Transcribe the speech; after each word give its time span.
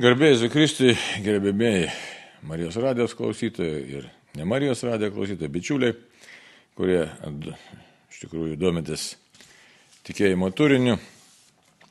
Garbėjai 0.00 0.48
Kristui, 0.48 0.94
gerbėmėjai 1.20 1.90
Marijos 2.48 2.78
radijos 2.80 3.12
klausytojai 3.18 3.80
ir 3.98 4.06
ne 4.38 4.46
Marijos 4.48 4.80
radijos 4.86 5.12
klausytojai, 5.12 5.50
bičiuliai, 5.52 5.96
kurie 6.78 7.02
iš 8.08 8.22
tikrųjų 8.22 8.56
domitės 8.56 9.10
tikėjimo 10.08 10.48
turiniu, 10.56 10.96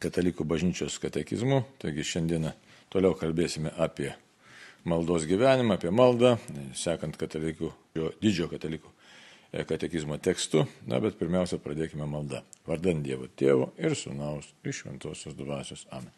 katalikų 0.02 0.48
bažnyčios 0.50 0.98
katekizmu. 1.04 1.62
Taigi 1.78 2.08
šiandieną 2.16 2.56
toliau 2.90 3.14
kalbėsime 3.20 3.76
apie 3.77 4.16
maldos 4.89 5.30
gyvenimą, 5.30 5.78
apie 5.78 5.94
maldą, 5.94 6.39
sekant 6.73 7.20
katalikų, 7.20 7.70
jo 7.94 8.14
didžiojo 8.23 8.55
katalikų 8.55 8.89
e, 8.89 9.68
katekizmo 9.70 10.18
tekstu. 10.18 10.66
Na, 10.89 10.98
bet 11.04 11.21
pirmiausia, 11.21 11.62
pradėkime 11.62 12.10
maldą. 12.10 12.41
Vardant 12.66 13.05
Dievo 13.05 13.30
Tėvo 13.30 13.76
ir 13.78 13.94
Sūnaus 13.94 14.50
ir 14.66 14.82
Šventosios 14.82 15.38
Dvasios. 15.38 15.86
Amen. 15.94 16.10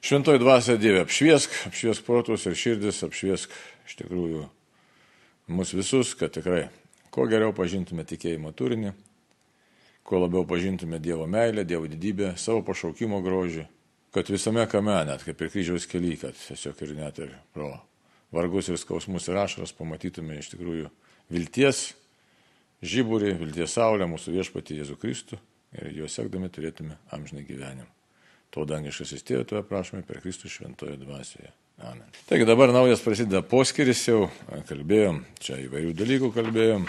Šventoji 0.00 0.40
dvasia 0.40 0.78
Dieve, 0.80 1.02
apšviesk, 1.04 1.52
apšviesk 1.68 2.06
protus 2.06 2.46
ir 2.48 2.56
širdis, 2.56 3.02
apšviesk 3.04 3.52
iš 3.84 3.98
tikrųjų 3.98 4.46
mus 5.52 5.74
visus, 5.76 6.14
kad 6.16 6.32
tikrai 6.32 6.70
kuo 7.12 7.26
geriau 7.28 7.52
pažintume 7.52 8.06
tikėjimo 8.08 8.54
turinį, 8.56 8.94
kuo 10.08 10.22
labiau 10.22 10.46
pažintume 10.48 11.02
Dievo 11.04 11.26
meilę, 11.28 11.66
Dievo 11.68 11.90
didybę, 11.90 12.32
savo 12.40 12.64
pašaukimo 12.64 13.20
grožį, 13.26 13.66
kad 14.16 14.32
visame 14.32 14.64
kame, 14.72 14.96
net 15.04 15.26
kaip 15.26 15.44
ir 15.44 15.52
kryžiaus 15.52 15.88
keli, 15.90 16.16
kad 16.22 16.38
tiesiog 16.38 16.80
ir 16.86 16.96
net 16.96 17.20
ir 17.20 17.36
pro 17.52 17.74
vargus 18.32 18.72
ir 18.72 18.80
skausmus 18.80 19.28
ir 19.28 19.36
ašaras 19.42 19.76
pamatytume 19.76 20.40
iš 20.40 20.54
tikrųjų 20.54 20.88
vilties 21.34 21.90
žiburį, 22.80 23.36
vilties 23.44 23.76
saulę 23.76 24.08
mūsų 24.08 24.38
viešpatį 24.38 24.80
Jėzų 24.80 25.00
Kristų 25.02 25.40
ir 25.76 25.96
juos 26.00 26.16
sekdami 26.16 26.48
turėtume 26.48 26.96
amžinai 27.12 27.44
gyvenimą. 27.44 27.99
To 28.54 28.66
dangiškasis 28.66 29.22
tėvė, 29.26 29.44
tuo 29.46 29.60
prašome 29.66 30.02
per 30.06 30.18
Kristų 30.22 30.50
šventoje 30.50 30.96
dvasioje. 30.98 31.52
Amen. 31.80 32.08
Taigi 32.28 32.44
dabar 32.44 32.72
naujas 32.74 33.00
prasideda 33.00 33.40
poskiris 33.46 34.02
jau, 34.08 34.24
kalbėjom, 34.68 35.22
čia 35.40 35.56
įvairių 35.62 35.94
dalykų 35.96 36.32
kalbėjom, 36.34 36.88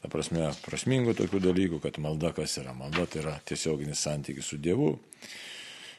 ta 0.00 0.10
prasme, 0.12 0.46
prasmingų 0.64 1.16
tokių 1.18 1.40
dalykų, 1.44 1.80
kad 1.82 1.98
malda 2.00 2.30
kas 2.36 2.56
yra. 2.62 2.72
Malda 2.78 3.04
tai 3.10 3.24
yra 3.24 3.34
tiesioginis 3.44 4.00
santykis 4.06 4.48
su 4.48 4.60
Dievu, 4.62 4.94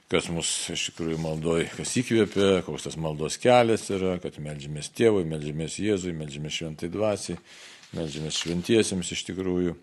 kas 0.09 0.31
mus 0.33 0.51
iš 0.73 0.88
tikrųjų 0.89 1.19
maldoj, 1.21 1.67
kas 1.75 1.93
įkvėpia, 2.01 2.63
koks 2.66 2.88
tas 2.88 2.97
maldos 3.01 3.38
kelias 3.41 3.85
yra, 3.93 4.16
kad 4.23 4.39
melžiamės 4.41 4.89
tėvui, 4.95 5.25
melžiamės 5.29 5.77
Jėzui, 5.83 6.16
melžiamės 6.17 6.61
šventai 6.61 6.89
dvasiai, 6.93 7.38
melžiamės 7.97 8.39
šventiesiems 8.41 9.11
iš 9.11 9.25
tikrųjų. 9.29 9.75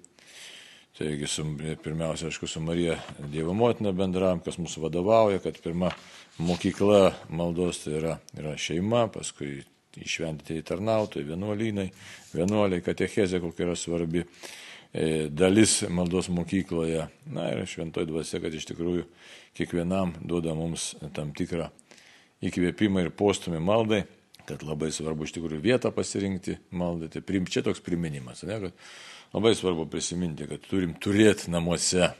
Taigi, 0.93 1.27
su, 1.27 1.45
pirmiausia, 1.83 2.29
aišku, 2.29 2.47
su 2.47 2.61
Marija 2.61 2.99
Dievo 3.33 3.55
motina 3.57 3.95
bendram, 3.97 4.43
kas 4.45 4.59
mūsų 4.61 4.83
vadovauja, 4.85 5.39
kad 5.41 5.57
pirma 5.65 5.89
mokykla 6.37 7.15
maldos 7.33 7.79
tai 7.87 7.95
yra, 7.97 8.17
yra 8.37 8.53
šeima, 8.61 9.07
paskui 9.15 9.63
išventyti 9.97 10.61
tarnautojai, 10.69 11.25
vienuolynai, 11.31 11.87
vienuoliai, 12.35 12.85
katechezė, 12.85 13.41
kokia 13.41 13.71
yra 13.71 13.77
svarbi 13.81 14.21
e, 14.21 15.31
dalis 15.33 15.79
maldos 15.89 16.29
mokykloje. 16.29 17.07
Na 17.33 17.47
ir 17.55 17.65
šventoji 17.73 18.11
dvasia, 18.11 18.43
kad 18.45 18.53
iš 18.53 18.69
tikrųjų 18.75 19.07
kiekvienam 19.57 20.13
duoda 20.21 20.53
mums 20.59 20.91
tam 21.17 21.33
tikrą 21.37 21.71
įkvėpimą 22.45 23.07
ir 23.07 23.15
postumį 23.17 23.63
maldai, 23.65 24.03
kad 24.45 24.61
labai 24.67 24.93
svarbu 24.93 25.25
iš 25.25 25.33
tikrųjų 25.39 25.65
vietą 25.65 25.93
pasirinkti 25.95 26.59
maldai. 26.69 27.09
Tai 27.17 27.25
prim, 27.25 27.49
čia 27.49 27.65
toks 27.65 27.81
priminimas, 27.81 28.45
ne, 28.45 28.61
kad 28.67 28.85
Labai 29.33 29.55
svarbu 29.57 29.87
prisiminti, 29.89 30.45
kad 30.45 30.61
turim 30.69 30.93
turėti 31.01 31.49
namuose 31.53 32.11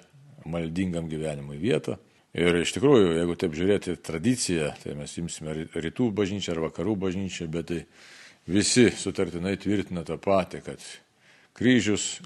maldingam 0.49 1.11
gyvenimui 1.13 1.59
vietą. 1.61 1.99
Ir 2.33 2.57
iš 2.63 2.73
tikrųjų, 2.73 3.11
jeigu 3.19 3.35
taip 3.37 3.57
žiūrėti 3.59 3.99
tradiciją, 4.01 4.71
tai 4.81 4.95
mes 4.97 5.13
imsime 5.21 5.53
rytų 5.69 6.09
bažnyčią 6.17 6.55
ar 6.55 6.63
vakarų 6.71 6.95
bažnyčią, 7.03 7.51
bet 7.53 7.69
tai 7.69 7.83
visi 8.49 8.87
sutartinai 8.97 9.59
tvirtina 9.61 10.07
tą 10.09 10.17
patį, 10.17 10.63
kad 10.65 10.87
kryžius, 11.59 12.23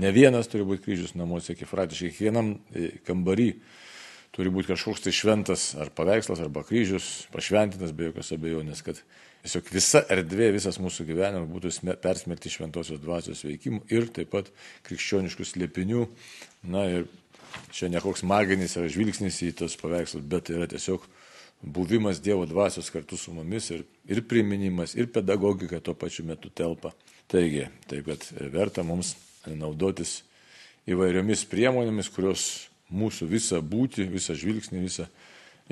ne 0.00 0.12
vienas 0.16 0.48
turi 0.48 0.64
būti 0.64 0.86
kryžius 0.86 1.12
namuose, 1.12 1.52
kifratiškai, 1.58 2.08
kiekvienam 2.14 2.54
e, 2.72 2.88
kambarį 3.04 3.50
turi 4.36 4.52
būti 4.52 4.72
kažkoks 4.72 5.04
tai 5.04 5.14
šventas 5.14 5.70
ar 5.80 5.90
paveikslas, 5.94 6.42
arba 6.44 6.64
kryžius, 6.66 7.26
pašventintas 7.34 7.94
be 7.96 8.10
jokios 8.10 8.32
abejonės, 8.36 8.82
kad 8.86 9.00
tiesiog 9.44 9.70
visa 9.72 10.02
erdvė, 10.12 10.50
visas 10.54 10.80
mūsų 10.82 11.06
gyvenimas 11.08 11.48
būtų 11.50 11.96
persmerkti 12.02 12.52
šventosios 12.52 13.00
dvasios 13.02 13.44
veikimų 13.46 13.84
ir 13.94 14.10
taip 14.14 14.32
pat 14.34 14.50
krikščioniškų 14.88 15.46
slėpinių. 15.48 16.04
Na 16.74 16.84
ir 16.92 17.08
čia 17.72 17.90
ne 17.92 18.02
koks 18.04 18.24
maginis 18.28 18.76
yra 18.78 18.90
žvilgsnis 18.92 19.40
į 19.46 19.54
tos 19.62 19.78
paveikslus, 19.80 20.26
bet 20.28 20.52
yra 20.52 20.68
tiesiog 20.70 21.06
buvimas 21.62 22.20
Dievo 22.22 22.46
dvasios 22.46 22.90
kartu 22.94 23.16
su 23.18 23.32
mumis 23.34 23.70
ir, 23.74 23.84
ir 24.06 24.22
priminimas, 24.28 24.94
ir 24.94 25.10
pedagogika 25.12 25.80
tuo 25.80 25.94
pačiu 25.98 26.26
metu 26.28 26.50
telpa. 26.54 26.92
Taigi, 27.28 27.66
taip 27.90 28.06
kad 28.08 28.24
verta 28.52 28.84
mums 28.86 29.16
naudotis 29.48 30.22
įvairiomis 30.88 31.44
priemonėmis, 31.50 32.08
kurios 32.12 32.68
mūsų 32.94 33.28
visą 33.30 33.60
būti, 33.62 34.06
visą 34.08 34.36
žvilgsnį, 34.38 34.84
visą 34.84 35.08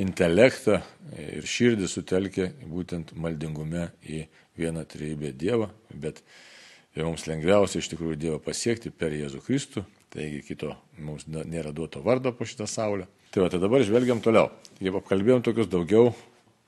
intelektą 0.00 0.80
ir 1.16 1.46
širdį 1.48 1.88
sutelkia 1.88 2.50
būtent 2.68 3.14
maldingume 3.16 3.88
į 4.04 4.26
vieną 4.56 4.84
trejybę 4.88 5.32
Dievą, 5.36 5.70
bet 5.92 6.22
mums 6.96 7.26
lengviausia 7.28 7.80
iš 7.80 7.90
tikrųjų 7.92 8.18
Dievą 8.20 8.40
pasiekti 8.44 8.92
per 8.92 9.16
Jėzų 9.16 9.42
Kristų, 9.44 9.84
taigi 10.12 10.42
kito 10.44 10.74
mums 11.00 11.26
nėra 11.28 11.72
duoto 11.76 12.02
vardo 12.04 12.32
po 12.36 12.48
šitą 12.48 12.68
saulę. 12.68 13.08
Tai 13.32 13.44
va, 13.44 13.50
tai 13.52 13.60
dabar 13.60 13.84
žvelgiam 13.84 14.22
toliau. 14.24 14.48
Jau 14.80 14.96
apkalbėjom 15.00 15.42
tokius 15.44 15.68
daugiau 15.72 16.12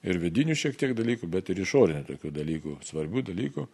ir 0.05 0.19
vidinių 0.21 0.57
šiek 0.59 0.77
tiek 0.81 0.93
dalykų, 0.97 1.29
bet 1.33 1.49
ir 1.53 1.63
išorinių 1.65 2.05
tokių 2.09 2.33
dalykų, 2.35 2.75
svarbių 2.85 3.25
dalykų 3.31 3.65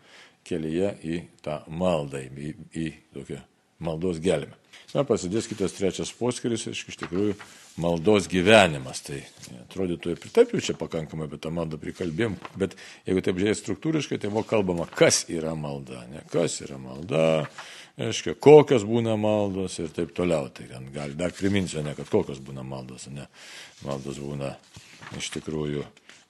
kelyje 0.47 0.93
į 1.03 1.21
tą 1.45 1.61
maldą, 1.71 2.23
į, 2.23 2.55
į 2.75 2.91
tokią 3.17 3.41
maldos 3.83 4.21
gelmę. 4.23 4.64
Na, 4.95 5.03
pasidės 5.03 5.49
kitas 5.51 5.75
trečias 5.75 6.13
poskiris, 6.15 6.69
iš 6.71 6.99
tikrųjų, 7.01 7.35
maldos 7.83 8.29
gyvenimas. 8.31 9.01
Tai 9.03 9.19
atrodytų 9.65 10.15
ir 10.15 10.21
taip 10.35 10.55
jau 10.55 10.63
čia 10.63 10.77
pakankamai 10.79 11.27
apie 11.27 11.41
tą 11.43 11.51
maldą 11.55 11.81
prikalbėjom, 11.83 12.37
bet 12.61 12.77
jeigu 13.09 13.25
taip 13.27 13.41
žiūrėt 13.41 13.59
struktūriškai, 13.59 14.21
tai 14.23 14.31
buvo 14.31 14.45
kalbama, 14.47 14.87
kas 14.87 15.25
yra 15.33 15.57
malda, 15.59 16.05
ne 16.13 16.23
kas 16.31 16.61
yra 16.63 16.79
malda, 16.79 17.25
aiškiai, 17.99 18.39
kokios 18.39 18.87
būna 18.87 19.17
maldos 19.19 19.81
ir 19.83 19.91
taip 19.95 20.15
toliau. 20.15 20.47
Tai 20.55 20.69
gal 20.95 21.19
dar 21.19 21.35
priminsiu, 21.35 21.83
ne 21.83 21.97
kad 21.99 22.11
kokios 22.13 22.39
būna 22.45 22.63
maldos, 22.67 23.09
ne. 23.11 23.27
Maldos 23.83 24.23
būna 24.23 24.55
iš 25.19 25.33
tikrųjų 25.35 25.83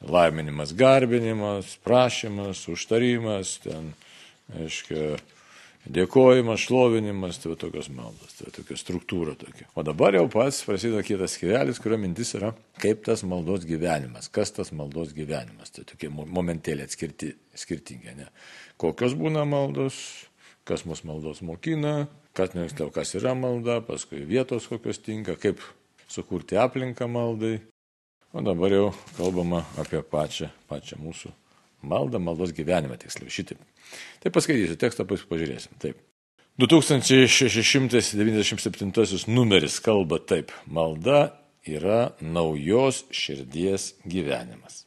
laiminimas, 0.08 0.72
garbinimas, 0.76 1.76
prašymas, 1.84 2.64
užtarimas, 2.72 3.58
ten, 3.64 3.92
aiškiai, 4.56 5.14
Dėkojimas, 5.84 6.62
šlovinimas, 6.64 7.36
tai 7.42 7.52
tokios 7.60 7.90
maldos, 7.92 8.38
tai 8.38 8.48
tokia 8.56 8.76
struktūra 8.80 9.34
tokia. 9.36 9.66
O 9.76 9.82
dabar 9.84 10.16
jau 10.16 10.24
pats 10.32 10.62
prasideda 10.64 11.02
kitas 11.04 11.34
skirelis, 11.36 11.80
kurio 11.82 11.98
mintis 12.00 12.32
yra, 12.38 12.54
kaip 12.80 13.02
tas 13.04 13.20
maldos 13.28 13.66
gyvenimas, 13.68 14.30
kas 14.32 14.54
tas 14.56 14.72
maldos 14.72 15.12
gyvenimas. 15.12 15.74
Tai 15.76 15.84
tokie 15.90 16.08
momentėlė 16.08 16.88
atskirti, 16.88 17.34
skirtingi, 17.60 18.16
ne? 18.16 18.30
Kokios 18.80 19.12
būna 19.20 19.44
maldos, 19.44 20.00
kas 20.64 20.86
mus 20.88 21.04
maldos 21.04 21.44
mokina, 21.44 22.08
kas 22.32 22.56
nežinau, 22.56 22.88
kas 22.94 23.12
yra 23.20 23.36
malda, 23.36 23.82
paskui 23.84 24.24
vietos 24.24 24.70
kokios 24.72 25.04
tinka, 25.04 25.36
kaip 25.36 25.60
sukurti 26.08 26.56
aplinką 26.56 27.12
maldai. 27.12 27.58
O 28.32 28.40
dabar 28.40 28.72
jau 28.72 28.92
kalbama 29.18 29.66
apie 29.78 30.00
pačią, 30.00 30.48
pačią 30.70 30.96
mūsų 31.04 31.36
maldą, 31.84 32.18
maldos 32.22 32.52
gyvenimą 32.56 32.96
tiksliau. 33.00 33.30
Šitaip. 33.30 33.58
Tai 34.22 34.30
paskaitysiu 34.34 34.76
tekstą, 34.80 35.02
paskui 35.08 35.28
pažiūrėsim. 35.34 35.72
Taip. 35.82 35.96
2697 36.58 39.28
numeris 39.28 39.80
kalba 39.82 40.18
taip. 40.22 40.52
Malda 40.66 41.44
yra 41.66 42.10
naujos 42.20 43.04
širdies 43.10 43.94
gyvenimas. 44.04 44.86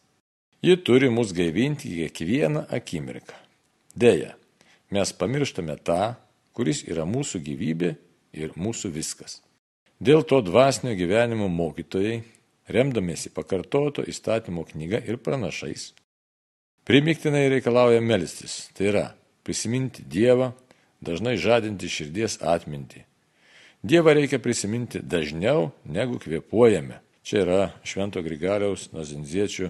Ji 0.61 0.83
turi 0.83 1.09
mus 1.09 1.33
gaivinti 1.33 1.89
kiekvieną 1.89 2.65
akimirką. 2.73 3.33
Deja, 3.95 4.35
mes 4.91 5.13
pamirštame 5.13 5.77
tą, 5.83 6.15
kuris 6.53 6.83
yra 6.89 7.05
mūsų 7.05 7.39
gyvybė 7.45 7.95
ir 8.37 8.51
mūsų 8.57 8.89
viskas. 8.95 9.41
Dėl 9.99 10.23
to 10.29 10.41
dvasinio 10.45 10.93
gyvenimo 10.97 11.47
mokytojai, 11.49 12.21
remdamiesi 12.69 13.29
pakartoto 13.33 14.03
įstatymo 14.05 14.65
knyga 14.71 15.01
ir 15.05 15.17
pranašais, 15.17 15.93
Primiktinai 16.87 17.49
reikalauja 17.51 17.99
melstis, 17.99 18.69
tai 18.71 18.85
yra 18.87 19.01
prisiminti 19.43 20.05
Dievą, 20.07 20.53
dažnai 21.03 21.33
žadinti 21.35 21.89
širdies 21.91 22.37
atmintį. 22.39 23.01
Dievą 23.83 24.13
reikia 24.15 24.39
prisiminti 24.39 25.01
dažniau 25.03 25.73
negu 25.83 26.15
kvepuojame. 26.23 27.01
Čia 27.27 27.41
yra 27.43 27.59
Švento 27.83 28.23
Grigaliaus 28.23 28.87
Nazinziečių 28.95 29.67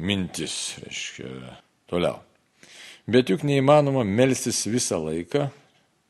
mintis, 0.00 0.54
reiškia, 0.80 1.52
toliau. 1.92 2.22
Bet 3.04 3.28
juk 3.28 3.44
neįmanoma 3.44 4.00
melstis 4.08 4.62
visą 4.72 5.02
laiką, 5.04 5.50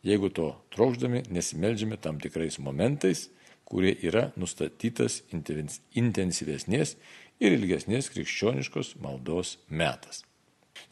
jeigu 0.07 0.31
to 0.31 0.53
trokšdami 0.77 1.25
nesimeldžiame 1.35 1.99
tam 1.99 2.23
tikrais 2.23 2.61
momentais, 2.63 3.27
kurie 3.67 3.97
yra 4.07 4.29
nustatytas 4.39 5.25
intensyvesnės 5.35 6.95
ir 7.43 7.57
ilgesnės 7.57 8.11
krikščioniškos 8.15 8.97
maldos 9.03 9.57
metas. 9.69 10.23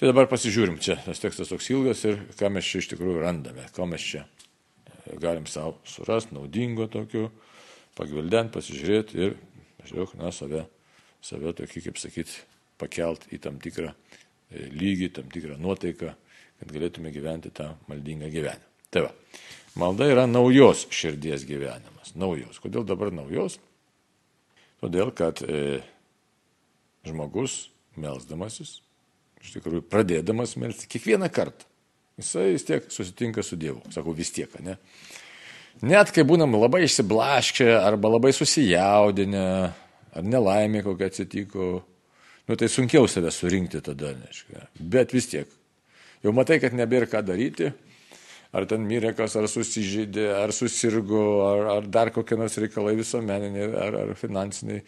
Tai 0.00 0.08
dabar 0.10 0.28
pasižiūrim, 0.30 0.78
čia 0.82 0.96
tas 1.04 1.20
tekstas 1.22 1.50
toks 1.52 1.68
ilgas 1.72 2.02
ir 2.08 2.22
ką 2.38 2.50
mes 2.52 2.66
čia 2.66 2.82
iš 2.82 2.90
tikrųjų 2.92 3.20
randame, 3.22 3.66
ko 3.76 3.86
mes 3.88 4.04
čia 4.04 4.24
e, 4.24 5.16
galim 5.20 5.46
savo 5.50 5.76
surasti, 5.88 6.34
naudingo 6.36 6.86
tokiu, 6.90 7.28
pagvildent, 7.98 8.52
pasižiūrėti 8.54 9.20
ir, 9.20 9.36
žiūrėk, 9.88 10.16
na, 10.20 10.32
save, 10.34 10.64
save 11.24 11.52
tokį, 11.58 11.84
kaip 11.88 12.00
sakyti, 12.00 12.40
pakelt 12.80 13.26
į 13.34 13.40
tam 13.44 13.60
tikrą 13.62 13.92
e, 13.92 14.66
lygį, 14.72 15.12
tam 15.20 15.30
tikrą 15.32 15.58
nuotaiką, 15.60 16.14
kad 16.60 16.74
galėtume 16.74 17.12
gyventi 17.12 17.52
tą 17.56 17.72
maldingą 17.90 18.32
gyvenimą. 18.32 18.68
Tai 18.90 19.04
va, 19.06 19.12
malda 19.78 20.08
yra 20.10 20.26
naujos 20.26 20.86
širdies 20.94 21.44
gyvenimas. 21.48 22.14
Naujos. 22.18 22.58
Kodėl 22.62 22.88
dabar 22.88 23.12
naujos? 23.14 23.60
Todėl, 24.80 25.12
kad 25.12 25.44
e, 25.44 25.80
žmogus, 27.06 27.68
melzdamasis, 28.00 28.78
iš 29.40 29.54
tikrųjų 29.56 29.84
pradėdamas 29.90 30.56
melsti, 30.60 30.88
kiekvieną 30.90 31.30
kartą, 31.32 31.66
jisai 32.20 32.50
vis 32.54 32.66
tiek 32.68 32.86
susitinka 32.92 33.44
su 33.46 33.58
Dievu. 33.60 33.80
Sakau, 33.94 34.14
vis 34.16 34.32
tiek, 34.34 34.52
ne? 34.64 34.76
Net 35.86 36.10
kai 36.12 36.26
būnam 36.28 36.58
labai 36.58 36.82
išsiblaškę 36.84 37.70
arba 37.78 38.10
labai 38.16 38.34
susijaudinę, 38.36 39.46
ar 40.12 40.26
nelaimė 40.26 40.82
kokia 40.84 41.08
atsitiko, 41.08 41.70
nu 42.50 42.58
tai 42.58 42.68
sunkiau 42.68 43.08
save 43.08 43.32
surinkti 43.32 43.80
tada, 43.84 44.12
neaiškia. 44.18 44.66
Bet 44.80 45.14
vis 45.16 45.30
tiek, 45.30 45.48
jau 46.24 46.34
matai, 46.36 46.58
kad 46.60 46.76
nebėra 46.76 47.08
ką 47.08 47.22
daryti, 47.24 47.70
ar 48.52 48.66
ten 48.68 48.84
mirė 48.84 49.14
kas, 49.16 49.38
ar 49.38 49.46
susižydė, 49.48 50.26
ar 50.42 50.52
susirgo, 50.52 51.24
ar, 51.46 51.64
ar 51.78 51.88
dar 51.88 52.12
kokie 52.12 52.36
nors 52.36 52.58
reikalai 52.60 52.96
visuomeniniai, 52.98 53.70
ar, 53.86 53.98
ar 54.04 54.14
finansiniai. 54.18 54.82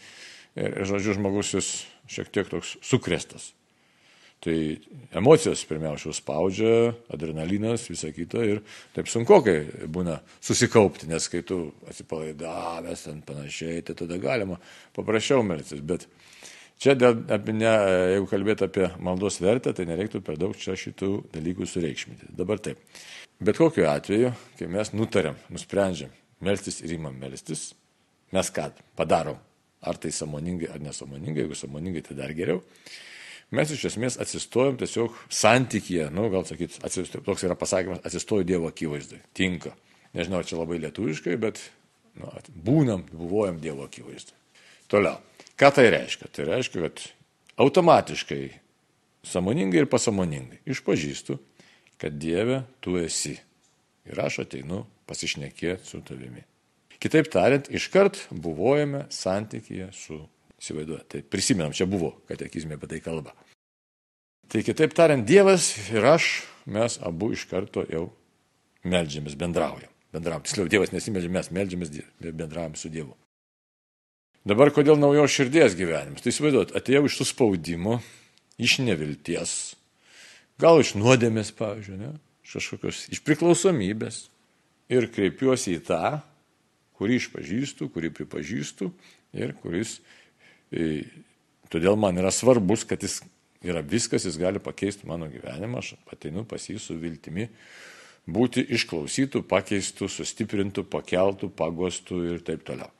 Ir, 0.58 0.82
žodžiu, 0.84 1.14
žmogus 1.16 1.54
jūs 1.54 1.68
šiek 2.10 2.30
tiek 2.32 2.48
toks 2.50 2.76
sukrestas. 2.84 3.52
Tai 4.42 4.54
emocijos 5.14 5.60
pirmiausia 5.70 6.10
spaudžia, 6.16 6.90
adrenalinas, 7.14 7.84
visa 7.86 8.08
kita 8.10 8.42
ir 8.42 8.62
taip 8.94 9.06
sunku, 9.06 9.38
kai 9.46 9.86
būna 9.86 10.16
susikaupti, 10.42 11.06
nes 11.12 11.28
kai 11.30 11.44
tu 11.46 11.68
atsipalaidavęs 11.86 13.04
ten 13.06 13.20
panašiai, 13.22 13.84
tai 13.86 13.94
tada 14.00 14.18
galima 14.18 14.58
paprasčiau 14.98 15.44
melsis. 15.46 15.84
Bet 15.86 16.08
čia, 16.82 16.96
dėl, 16.98 17.20
apie, 17.30 17.54
ne, 17.54 17.70
jeigu 18.16 18.26
kalbėt 18.32 18.66
apie 18.66 18.90
maldos 18.98 19.38
vertę, 19.44 19.76
tai 19.78 19.86
nereiktų 19.86 20.24
per 20.26 20.40
daug 20.42 20.58
čia 20.58 20.74
šitų 20.74 21.12
dalykų 21.38 21.70
sureikšminti. 21.70 22.32
Dabar 22.34 22.58
taip. 22.66 22.82
Bet 23.38 23.62
kokiu 23.62 23.86
atveju, 23.92 24.34
kai 24.58 24.66
mes 24.74 24.90
nutarėm, 24.90 25.38
nusprendžiam 25.54 26.10
melstis 26.42 26.82
ir 26.82 26.98
įmam 26.98 27.14
melstis, 27.22 27.68
mes 28.34 28.50
ką 28.50 28.72
padarom? 28.98 29.38
Ar 29.82 29.98
tai 29.98 30.12
samoningai, 30.14 30.68
ar 30.70 30.82
nesamoningai, 30.82 31.44
jeigu 31.44 31.58
samoningai, 31.58 32.04
tai 32.06 32.18
dar 32.20 32.34
geriau 32.38 32.62
mes 33.52 33.72
iš 33.72 33.84
esmės 33.90 34.16
atsistojom 34.20 34.78
tiesiog 34.80 35.16
santykyje, 35.32 36.08
nu, 36.14 36.28
gal 36.32 36.46
sakyt, 36.48 36.78
atsistojom, 36.86 37.24
toks 37.26 37.44
yra 37.46 37.56
pasakymas, 37.58 38.00
atsistoju 38.06 38.46
Dievo 38.48 38.70
akivaizdai. 38.72 39.20
Tinka. 39.36 39.74
Nežinau, 40.16 40.42
čia 40.46 40.58
labai 40.60 40.80
lietuviškai, 40.82 41.36
bet 41.40 41.60
nu, 42.20 42.30
būnam, 42.64 43.04
buvojam 43.12 43.60
Dievo 43.62 43.86
akivaizdai. 43.88 44.36
Toliau. 44.92 45.20
Ką 45.60 45.68
tai 45.76 45.88
reiškia? 45.92 46.30
Tai 46.32 46.48
reiškia, 46.48 46.86
kad 46.88 47.04
automatiškai, 47.60 48.42
samoningai 49.28 49.84
ir 49.84 49.90
pasamoningai 49.92 50.62
išpažįstu, 50.72 51.36
kad 52.00 52.16
Dieve 52.18 52.64
tu 52.84 52.96
esi. 53.00 53.36
Ir 54.08 54.18
aš 54.18 54.42
ateinu 54.42 54.82
pasišnekėti 55.06 55.86
su 55.86 56.00
tavimi. 56.02 56.42
Kitaip 57.02 57.32
tariant, 57.32 57.66
iškart 57.74 58.28
buvojame 58.30 59.08
santykyje 59.10 59.88
su 59.96 60.20
Įsivaizduoju, 60.62 61.02
tai 61.10 61.24
prisimenam, 61.26 61.72
čia 61.74 61.88
buvo 61.90 62.12
katekizmė 62.30 62.76
apie 62.78 62.86
tai 62.92 63.00
kalba. 63.02 63.32
Tai 64.52 64.60
kitaip 64.62 64.92
tariant, 64.94 65.24
Dievas 65.26 65.72
ir 65.90 66.06
aš, 66.06 66.28
mes 66.70 67.00
abu 67.02 67.32
iš 67.34 67.48
karto 67.50 67.82
jau 67.90 68.04
melžiamės, 68.86 69.34
bendraujam. 69.38 69.90
Bendraujam. 70.14 70.44
Tiksliau, 70.46 70.70
Dievas 70.70 70.92
nesimeldžia, 70.94 71.32
mes 71.34 71.50
melžiamės, 71.56 71.90
bendraujam 72.22 72.76
su 72.78 72.92
Dievu. 72.94 73.16
Dabar 74.46 74.70
kodėl 74.74 75.00
naujos 75.02 75.34
širdies 75.34 75.74
gyvenimas? 75.78 76.22
Tai 76.22 76.30
įsivaizduot, 76.30 76.76
atėjau 76.78 77.08
iš 77.08 77.18
suspaudimo, 77.24 77.98
iš 78.62 78.78
nevilties, 78.86 79.56
gal 80.62 80.78
iš 80.82 80.94
nuodėmės, 80.98 81.50
pavyzdžiui, 81.58 81.98
ne? 81.98 82.12
iš 82.46 82.58
kažkokios, 82.60 83.06
iš 83.14 83.22
priklausomybės 83.26 84.26
ir 84.94 85.10
kreipiuosi 85.10 85.80
į 85.80 85.86
tą, 85.90 86.20
kurį 87.02 87.18
išpažįstu, 87.18 87.90
kurį 87.90 88.14
pripažįstu 88.14 88.92
ir 89.34 89.58
kuris 89.58 89.98
Todėl 91.72 91.96
man 91.96 92.20
yra 92.20 92.28
svarbus, 92.32 92.84
kad 92.84 93.00
jis 93.00 93.22
yra 93.64 93.80
viskas, 93.80 94.26
jis 94.28 94.36
gali 94.40 94.60
pakeisti 94.60 95.08
mano 95.08 95.28
gyvenimą, 95.32 95.80
aš 95.80 95.94
ateinu 96.12 96.44
pas 96.48 96.64
jį 96.68 96.76
su 96.82 96.96
viltimi 97.00 97.48
būti 98.28 98.64
išklausytų, 98.76 99.40
pakeistų, 99.48 100.08
sustiprintų, 100.12 100.84
pakeltų, 100.92 101.48
pagostų 101.56 102.20
ir 102.34 102.44
taip 102.44 102.66
toliau. 102.68 102.90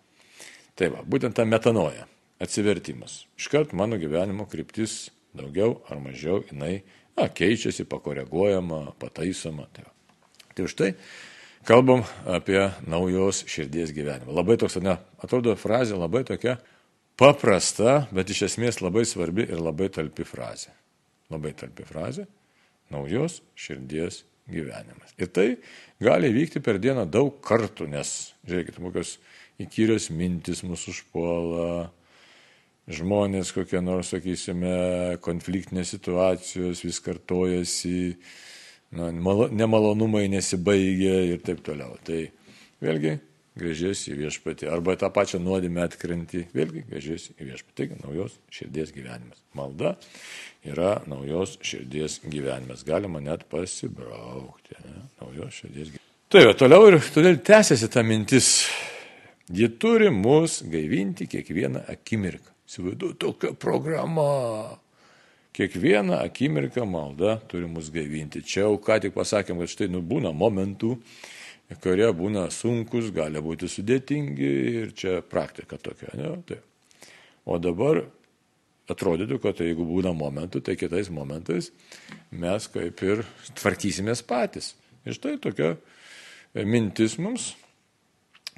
Tai 0.78 0.88
va, 0.94 1.02
būtent 1.04 1.37
ta 1.37 1.44
metanoja, 1.44 2.06
atsivertimas. 2.43 3.26
Iškart 3.38 3.75
mano 3.76 3.99
gyvenimo 4.00 4.49
kryptis 4.50 5.12
daugiau 5.37 5.82
ar 5.93 6.00
mažiau 6.02 6.40
jinai 6.49 6.81
na, 7.19 7.28
keičiasi, 7.28 7.84
pakoreguojama, 7.93 8.96
pataisoma. 9.02 9.69
Tai, 9.76 9.84
va. 9.84 10.16
tai 10.56 10.66
už 10.66 10.78
tai 10.81 10.90
kalbam 11.69 12.05
apie 12.26 12.61
naujos 12.88 13.44
širdies 13.50 13.93
gyvenimą. 13.94 14.35
Labai 14.35 14.59
toks, 14.61 14.79
ne, 14.82 14.97
atrodo, 15.23 15.55
frazė 15.59 15.99
labai 15.99 16.25
tokia 16.29 16.59
paprasta, 17.20 18.06
bet 18.14 18.31
iš 18.32 18.47
esmės 18.50 18.81
labai 18.82 19.05
svarbi 19.09 19.47
ir 19.47 19.62
labai 19.62 19.91
talpi 19.93 20.26
frazė. 20.26 20.73
Labai 21.32 21.55
talpi 21.56 21.87
frazė- 21.88 22.26
naujos 22.94 23.41
širdies 23.55 24.25
gyvenimas. 24.50 25.14
Ir 25.19 25.29
tai 25.29 25.56
gali 26.03 26.32
vykti 26.32 26.62
per 26.62 26.79
dieną 26.79 27.06
daug 27.11 27.41
kartų, 27.44 27.88
nes, 27.88 28.32
žiūrėkit, 28.47 28.81
kokios 28.82 29.19
įkyrios 29.62 30.11
mintis 30.11 30.62
mūsų 30.67 30.93
užpuola, 30.93 31.91
žmonės 32.91 33.53
kokie 33.55 33.81
nors, 33.81 34.11
sakysime, 34.12 35.19
konfliktinės 35.23 35.94
situacijos 35.94 36.82
vis 36.82 36.99
kartojasi, 37.00 38.17
na, 38.97 39.11
nemalonumai 39.12 40.29
nesibaigia 40.33 41.19
ir 41.33 41.43
taip 41.44 41.62
toliau. 41.65 41.97
Tai 42.06 42.25
vėlgi 42.83 43.17
grėžiesi 43.59 44.12
į 44.12 44.19
viešpatį. 44.23 44.69
Arba 44.73 44.94
tą 45.00 45.11
pačią 45.12 45.41
nuodėmę 45.43 45.83
atkrenti, 45.85 46.47
vėlgi 46.56 46.85
grėžiesi 46.89 47.35
į 47.37 47.50
viešpatį. 47.50 47.75
Taigi 47.81 47.99
naujos 48.03 48.39
širdies 48.53 48.94
gyvenimas. 48.94 49.43
Malda 49.56 49.97
yra 50.69 50.94
naujos 51.11 51.59
širdies 51.64 52.21
gyvenimas. 52.25 52.87
Galima 52.88 53.21
net 53.25 53.45
pasibraukti. 53.52 54.78
Ne? 54.87 55.05
Naujos 55.21 55.61
širdies 55.61 55.93
gyvenimas. 55.93 56.09
Tai 56.33 56.47
va, 56.49 56.57
toliau 56.57 56.88
ir 56.88 56.97
todėl 57.12 57.43
tęsiasi 57.45 57.90
ta 57.93 58.05
mintis. 58.07 58.55
Ji 59.52 59.69
turi 59.76 60.09
mus 60.14 60.62
gaivinti 60.64 61.26
kiekvieną 61.28 61.83
akimirką. 61.93 62.49
Įsivaizduoju, 62.71 63.19
tokia 63.21 63.50
programa. 63.61 64.25
Kiekvieną 65.52 66.16
akimirką 66.16 66.87
malda 66.88 67.37
turi 67.49 67.68
mus 67.68 67.90
gaivinti. 67.92 68.40
Čia 68.40 68.64
jau 68.64 68.78
ką 68.80 68.97
tik 69.04 69.12
pasakėm, 69.12 69.61
kad 69.61 69.68
štai 69.68 69.90
nubūna 69.92 70.32
momentų, 70.32 70.94
kurie 71.85 72.09
būna 72.16 72.47
sunkus, 72.52 73.11
gali 73.12 73.40
būti 73.44 73.68
sudėtingi 73.68 74.50
ir 74.80 74.94
čia 74.97 75.21
praktika 75.21 75.76
tokia. 75.76 76.09
Ne? 76.16 76.32
Tai. 76.49 76.59
O 77.44 77.59
dabar 77.61 78.00
atrodytų, 78.92 79.38
kad 79.42 79.61
tai 79.61 79.68
jeigu 79.71 79.85
būna 79.87 80.14
momentų, 80.16 80.62
tai 80.64 80.76
kitais 80.80 81.11
momentais 81.12 81.71
mes 82.32 82.68
kaip 82.73 83.04
ir 83.04 83.25
tvarkysimės 83.61 84.25
patys. 84.25 84.73
Ir 85.04 85.16
štai 85.18 85.37
tokia 85.42 85.75
mintis 86.54 87.18
mums 87.21 87.52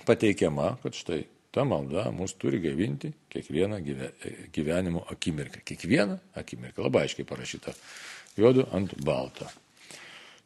pateikiama, 0.07 0.77
kad 0.83 0.95
štai 0.95 1.25
ta 1.55 1.65
malda 1.65 2.09
mus 2.11 2.35
turi 2.35 2.59
gaivinti 2.63 3.13
kiekvieną 3.31 3.79
gyvenimo 4.53 5.05
akimirką. 5.11 5.63
Kiekvieną 5.65 6.19
akimirką. 6.35 6.83
Labai 6.83 7.07
aiškiai 7.07 7.29
parašyta 7.29 7.75
juodu 8.37 8.67
ant 8.75 8.95
balto. 9.05 9.47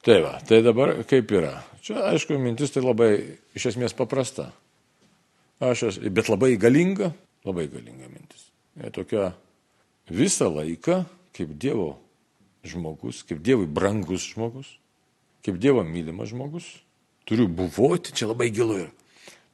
Tai 0.04 0.20
va, 0.22 0.34
tai 0.44 0.60
dabar 0.62 0.92
kaip 1.08 1.32
yra. 1.34 1.56
Čia, 1.82 2.10
aišku, 2.12 2.36
mintis 2.38 2.74
tai 2.74 2.84
labai 2.84 3.12
iš 3.56 3.70
esmės 3.72 3.96
paprasta. 3.96 4.50
Aš 5.64 5.88
esu, 5.88 6.10
bet 6.14 6.28
labai 6.30 6.52
galinga, 6.60 7.10
labai 7.48 7.66
galinga 7.72 8.06
mintis. 8.12 8.44
Ir 8.78 8.92
tokia 8.94 9.32
visą 10.12 10.46
laiką, 10.52 11.00
kaip 11.34 11.56
Dievo 11.58 11.96
žmogus, 12.68 13.24
kaip 13.26 13.40
Dievui 13.42 13.66
brangus 13.66 14.28
žmogus, 14.34 14.70
kaip 15.42 15.58
Dievo 15.58 15.82
mylimas 15.82 16.30
žmogus, 16.30 16.68
turiu 17.26 17.48
buvoti, 17.48 18.14
čia 18.14 18.30
labai 18.30 18.52
gilu 18.54 18.78
yra. 18.84 18.97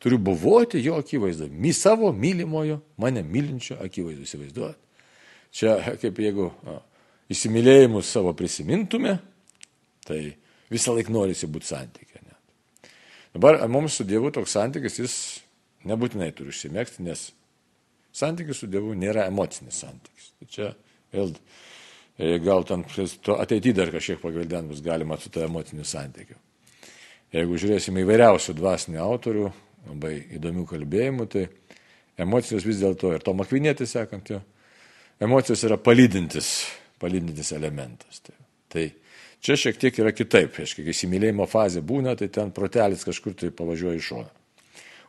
Turiu 0.04 0.18
buvoti 0.20 0.82
jo 0.84 0.98
akivaizdu, 1.00 1.48
mi 1.48 1.72
savo 1.72 2.10
mylimojo, 2.12 2.80
mane 3.00 3.22
mylinčio 3.24 3.78
akivaizdu, 3.80 4.26
įsivaizduojat. 4.28 4.80
Čia 5.54 5.78
kaip 6.02 6.18
jeigu 6.20 6.50
a, 6.68 6.80
įsimylėjimus 7.32 8.10
savo 8.12 8.34
prisimintume, 8.36 9.14
Tai 10.04 10.18
visą 10.72 10.94
laiką 10.96 11.12
norisi 11.14 11.48
būti 11.50 11.70
santykė. 11.70 12.20
Net. 12.24 12.90
Dabar 13.36 13.62
mums 13.72 13.96
su 13.98 14.06
Dievu 14.08 14.30
toks 14.34 14.54
santykis, 14.56 15.00
jis 15.00 15.14
nebūtinai 15.88 16.30
turi 16.36 16.52
užsimėgti, 16.52 17.04
nes 17.08 17.30
Santykis 18.14 18.60
su 18.62 18.68
Dievu 18.70 18.92
nėra 18.94 19.24
emocinis 19.26 19.80
santykis. 19.82 20.28
Tai 20.38 20.46
čia 20.54 20.66
vėl 21.10 21.32
e, 21.34 22.36
gal 22.44 22.62
ten 22.68 22.84
ateityje 22.86 23.74
dar 23.74 23.90
kažkiek 23.90 24.20
pagrindant 24.22 24.70
bus 24.70 24.84
galima 24.84 25.18
su 25.18 25.32
to 25.34 25.42
emociniu 25.42 25.82
santykiu. 25.88 26.38
Jeigu 27.34 27.58
žiūrėsime 27.58 28.04
įvairiausių 28.04 28.54
dvasinių 28.54 29.00
autorių, 29.02 29.48
labai 29.88 30.14
įdomių 30.38 30.64
kalbėjimų, 30.70 31.26
tai 31.30 31.46
emocijos 32.20 32.66
vis 32.66 32.80
dėlto 32.82 33.12
ir 33.14 33.24
to 33.24 33.34
makvinėti 33.36 33.86
sekant 33.88 34.30
jo, 34.32 34.40
emocijos 35.22 35.64
yra 35.68 35.78
palydintis, 35.80 36.52
palydintis 37.02 37.52
elementas. 37.56 38.22
Tai, 38.24 38.36
tai 38.72 38.86
čia 39.44 39.58
šiek 39.60 39.80
tiek 39.80 40.00
yra 40.02 40.14
kitaip, 40.16 40.56
aiškiai, 40.60 40.86
kai 40.86 40.94
įsimylėjimo 40.94 41.46
fazė 41.50 41.84
būna, 41.84 42.16
tai 42.18 42.30
ten 42.32 42.54
protelis 42.54 43.04
kažkur 43.06 43.36
tai 43.38 43.52
pavažiuoja 43.54 44.00
iš 44.00 44.10
šono. 44.12 44.32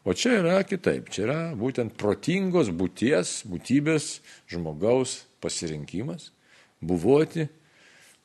O 0.06 0.14
čia 0.14 0.36
yra 0.38 0.60
kitaip, 0.68 1.10
čia 1.10 1.24
yra 1.26 1.40
būtent 1.58 1.96
protingos 1.98 2.70
būties, 2.70 3.40
būtybės 3.50 4.20
žmogaus 4.54 5.24
pasirinkimas, 5.42 6.30
buvoti 6.78 7.48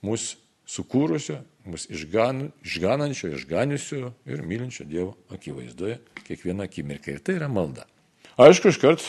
mūsų 0.05 0.40
sukūrusio, 0.71 1.41
mus 1.67 1.87
išgan, 1.91 2.49
išganančio, 2.67 3.33
išganiusio 3.37 4.13
ir 4.31 4.43
mylinčio 4.47 4.87
Dievo 4.89 5.15
akivaizdoje 5.35 5.99
kiekvieną 6.27 6.67
akimirką. 6.69 7.17
Ir 7.17 7.25
tai 7.27 7.39
yra 7.41 7.51
malda. 7.51 7.87
Aišku, 8.41 8.71
iškart 8.73 9.05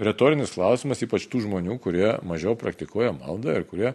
retorinis 0.00 0.54
klausimas, 0.54 1.02
ypač 1.04 1.26
tų 1.28 1.42
žmonių, 1.44 1.76
kurie 1.82 2.14
mažiau 2.24 2.54
praktikuoja 2.58 3.12
maldą 3.16 3.58
ir 3.58 3.66
kurie 3.68 3.92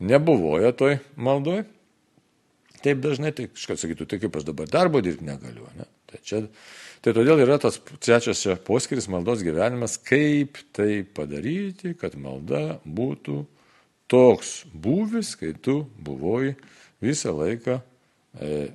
nebuvoja 0.00 0.72
toj 0.76 1.00
maldoj. 1.18 1.66
Taip 2.84 3.02
dažnai, 3.02 3.32
tai 3.34 3.48
kažkas 3.50 3.82
sakytų, 3.82 4.06
tai 4.06 4.22
kaip 4.22 4.36
aš 4.38 4.46
dabar 4.46 4.70
darbo 4.70 5.02
dirbti 5.02 5.26
negaliu. 5.26 5.66
Ne? 5.76 5.88
Tai 6.06 6.20
čia 6.22 6.44
Tai 7.06 7.12
todėl 7.14 7.38
yra 7.44 7.54
tas 7.62 7.76
trečias 8.02 8.40
čia 8.42 8.56
poskiris 8.66 9.06
maldos 9.12 9.44
gyvenimas, 9.46 9.92
kaip 10.02 10.58
tai 10.74 11.04
padaryti, 11.04 11.92
kad 11.94 12.16
malda 12.18 12.80
būtų 12.82 13.44
toks 14.10 14.64
būvis, 14.72 15.34
kai 15.38 15.52
tu 15.62 15.82
buvoji 15.98 16.54
visą 17.02 17.34
laiką, 17.36 17.80
e, 18.40 18.68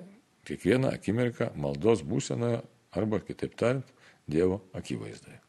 kiekvieną 0.48 0.92
akimirką 0.96 1.52
maldos 1.56 2.04
būsenoje 2.08 2.62
arba 2.98 3.22
kitaip 3.24 3.56
tariant, 3.56 3.98
Dievo 4.32 4.62
akivaizdoje. 4.78 5.40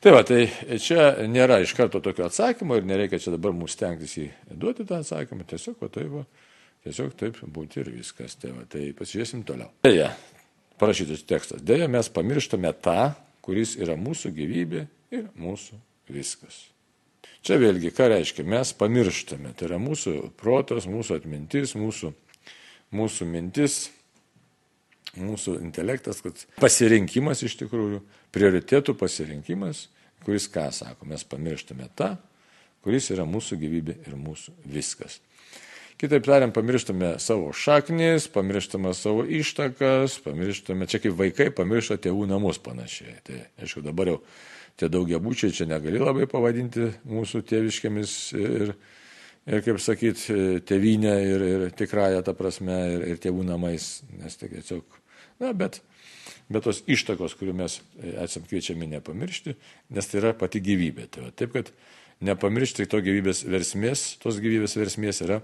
Tai 0.00 0.12
va, 0.14 0.20
tai 0.24 0.44
čia 0.80 1.26
nėra 1.28 1.58
iš 1.64 1.72
karto 1.76 2.00
tokio 2.04 2.24
atsakymo 2.28 2.76
ir 2.78 2.86
nereikia 2.86 3.18
čia 3.20 3.32
dabar 3.34 3.52
mums 3.56 3.74
stengtis 3.74 4.14
įduoti 4.20 4.86
tą 4.88 5.00
atsakymą, 5.02 5.44
tiesiog, 5.48 5.76
va, 5.80 5.88
tai 5.92 6.04
va, 6.12 6.22
tiesiog 6.86 7.16
taip 7.20 7.40
būti 7.44 7.82
ir 7.82 7.90
viskas. 7.98 8.36
Tai, 8.40 8.54
va, 8.56 8.64
tai 8.70 8.86
pasižiūrėsim 8.96 9.42
toliau. 9.48 9.68
Deja, 9.84 10.12
parašytas 10.80 11.24
tekstas. 11.28 11.64
Deja, 11.66 11.88
mes 11.92 12.08
pamirštame 12.14 12.72
tą, 12.84 13.10
kuris 13.44 13.74
yra 13.80 13.96
mūsų 14.00 14.32
gyvybė 14.36 14.86
ir 15.16 15.28
mūsų 15.40 15.80
viskas. 16.14 16.62
Čia 17.46 17.56
vėlgi, 17.60 17.92
ką 17.96 18.10
reiškia, 18.12 18.44
mes 18.44 18.72
pamirštame. 18.76 19.54
Tai 19.56 19.70
yra 19.70 19.78
mūsų 19.80 20.32
protas, 20.40 20.88
mūsų 20.90 21.20
atmintis, 21.20 21.72
mūsų, 21.78 22.12
mūsų 22.96 23.28
mintis, 23.30 23.78
mūsų 25.18 25.56
intelektas, 25.64 26.20
kad 26.24 26.44
pasirinkimas 26.60 27.42
iš 27.46 27.56
tikrųjų, 27.62 28.02
prioritėtų 28.34 28.94
pasirinkimas, 29.00 29.88
kuris 30.26 30.46
ką 30.52 30.68
sako, 30.74 31.08
mes 31.10 31.24
pamirštame 31.26 31.88
tą, 31.98 32.12
kuris 32.84 33.10
yra 33.14 33.26
mūsų 33.28 33.58
gyvybė 33.60 33.96
ir 34.06 34.20
mūsų 34.20 34.54
viskas. 34.70 35.18
Kitaip 36.00 36.24
tariant, 36.24 36.54
pamirštame 36.56 37.18
savo 37.20 37.50
šaknis, 37.52 38.24
pamirštame 38.32 38.94
savo 38.96 39.26
ištakas, 39.28 40.14
pamirštame, 40.24 40.86
čia 40.88 41.00
kaip 41.02 41.18
vaikai 41.18 41.50
pamiršta 41.52 41.98
tėvų 42.06 42.24
namus 42.30 42.60
panašiai. 42.64 43.18
Tai 43.26 43.40
aišku, 43.60 43.82
dabar 43.84 44.14
jau 44.14 44.16
tie 44.80 44.88
daugiabučiai 44.92 45.54
čia 45.54 45.66
negali 45.68 46.00
labai 46.00 46.26
pavadinti 46.30 46.88
mūsų 47.08 47.42
tėviškėmis 47.50 48.14
ir, 48.40 48.72
ir 49.50 49.64
kaip 49.66 49.80
sakyt, 49.82 50.24
tėvynė 50.68 51.14
ir, 51.26 51.46
ir 51.50 51.66
tikrąją 51.76 52.24
tą 52.26 52.34
prasme 52.38 52.78
ir, 52.94 53.06
ir 53.12 53.22
tėvų 53.22 53.46
namais, 53.52 53.92
nes 54.20 54.40
tai 54.40 54.50
tiesiog, 54.54 54.98
na, 55.42 55.52
bet, 55.56 55.82
bet 56.48 56.66
tos 56.66 56.82
ištakos, 56.88 57.36
kurių 57.40 57.58
mes 57.62 57.80
esam 58.24 58.48
kviečiami 58.48 58.88
nepamiršti, 58.96 59.56
nes 59.96 60.10
tai 60.10 60.22
yra 60.24 60.34
pati 60.38 60.62
gyvybė. 60.64 61.10
Tai 61.12 61.28
va, 61.28 61.34
taip, 61.36 61.54
kad 61.58 61.72
nepamiršti 62.24 62.88
to 62.90 63.04
gyvybės 63.04 63.44
versmės, 63.48 64.10
tos 64.20 64.40
gyvybės 64.42 64.76
versmės 64.80 65.24
yra 65.24 65.40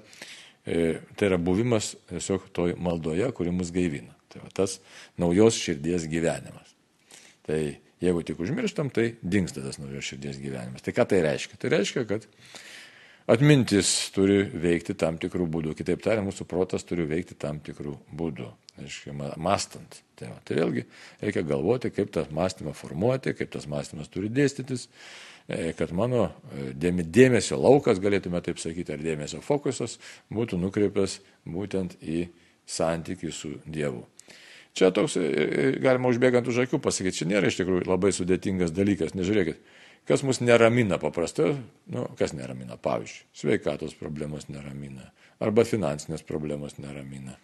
E, 0.66 0.99
tai 1.14 1.28
yra 1.31 1.38
buvimas 1.38 1.93
tiesiog 2.11 2.49
toj 2.55 2.75
maldoje, 2.83 3.28
kuri 3.38 3.52
mus 3.55 3.71
gaivina. 3.75 4.16
Tai 4.33 4.43
va, 4.43 4.50
tas 4.50 4.81
naujos 5.21 5.59
širdies 5.62 6.09
gyvenimas. 6.11 6.73
Tai 7.47 7.61
jeigu 8.05 8.23
tik 8.26 8.41
užmirštam, 8.45 8.91
tai 8.95 9.12
dinksta 9.23 9.65
tas 9.65 9.81
naujos 9.81 10.09
širdies 10.09 10.41
gyvenimas. 10.43 10.85
Tai 10.85 10.95
ką 10.97 11.07
tai 11.11 11.23
reiškia? 11.26 11.61
Tai 11.62 11.73
reiškia, 11.76 12.05
kad 12.09 12.26
atmintis 13.33 13.93
turi 14.15 14.43
veikti 14.53 14.97
tam 14.99 15.21
tikrų 15.23 15.49
būdų. 15.53 15.76
Kitaip 15.79 16.05
tariant, 16.05 16.29
mūsų 16.29 16.49
protas 16.50 16.87
turi 16.87 17.09
veikti 17.09 17.38
tam 17.38 17.61
tikrų 17.65 17.97
būdų. 18.17 18.50
Aiškiai, 18.76 19.15
mastant. 19.41 20.03
Tai, 20.21 20.35
va, 20.35 20.43
tai 20.45 20.59
vėlgi 20.59 20.83
reikia 21.23 21.43
galvoti, 21.49 21.88
kaip 21.97 22.11
tą 22.12 22.26
mąstymą 22.37 22.75
formuoti, 22.76 23.33
kaip 23.38 23.49
tas 23.55 23.65
mąstymas 23.73 24.12
turi 24.12 24.29
dėstytis, 24.29 24.85
E, 25.49 25.71
kad 25.79 25.93
mano 25.95 26.25
e, 26.50 26.73
dėmesio 26.75 27.59
laukas, 27.61 28.00
galėtume 28.03 28.41
taip 28.43 28.59
sakyti, 28.59 28.97
ar 28.97 29.03
dėmesio 29.03 29.38
fokusas 29.47 29.95
būtų 30.35 30.59
nukreiptas 30.59 31.21
būtent 31.47 31.95
į 32.03 32.26
santykių 32.67 33.31
su 33.31 33.53
Dievu. 33.62 34.03
Čia 34.76 34.92
toks, 34.95 35.16
e, 35.16 35.73
galima 35.83 36.11
užbėgant 36.12 36.49
už 36.52 36.66
akių 36.66 36.80
pasakyti, 36.85 37.23
čia 37.23 37.30
nėra 37.30 37.49
iš 37.49 37.61
tikrųjų 37.62 37.87
labai 37.88 38.12
sudėtingas 38.12 38.75
dalykas, 38.76 39.14
nežiūrėkit, 39.16 39.62
kas 40.09 40.25
mus 40.26 40.42
neramina 40.45 41.00
paprastai, 41.00 41.54
nu, 41.92 42.04
kas 42.21 42.37
neramina, 42.37 42.76
pavyzdžiui, 42.76 43.25
sveikatos 43.40 43.97
problemos 43.97 44.50
neramina, 44.52 45.09
arba 45.40 45.64
finansinės 45.64 46.26
problemos 46.28 46.76
neramina 46.76 47.38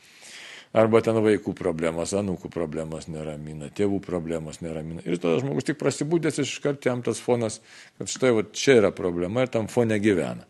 Arba 0.72 1.02
ten 1.04 1.18
vaikų 1.20 1.52
problemos, 1.52 2.14
anūkų 2.16 2.48
problemos 2.52 3.04
neramina, 3.12 3.68
tėvų 3.76 3.98
problemos 4.06 4.62
neramina. 4.64 5.02
Ir 5.04 5.18
tada 5.20 5.42
žmogus 5.42 5.66
tik 5.68 5.76
prasibūdęs 5.76 6.40
iš 6.40 6.54
karto 6.64 6.88
jam 6.88 7.02
tas 7.04 7.20
fonas, 7.20 7.58
kad 8.00 8.08
štai 8.08 8.30
va, 8.32 8.44
čia 8.56 8.78
yra 8.80 8.90
problema 8.96 9.44
ir 9.44 9.52
tam 9.52 9.68
fone 9.68 9.98
gyvena. 10.00 10.48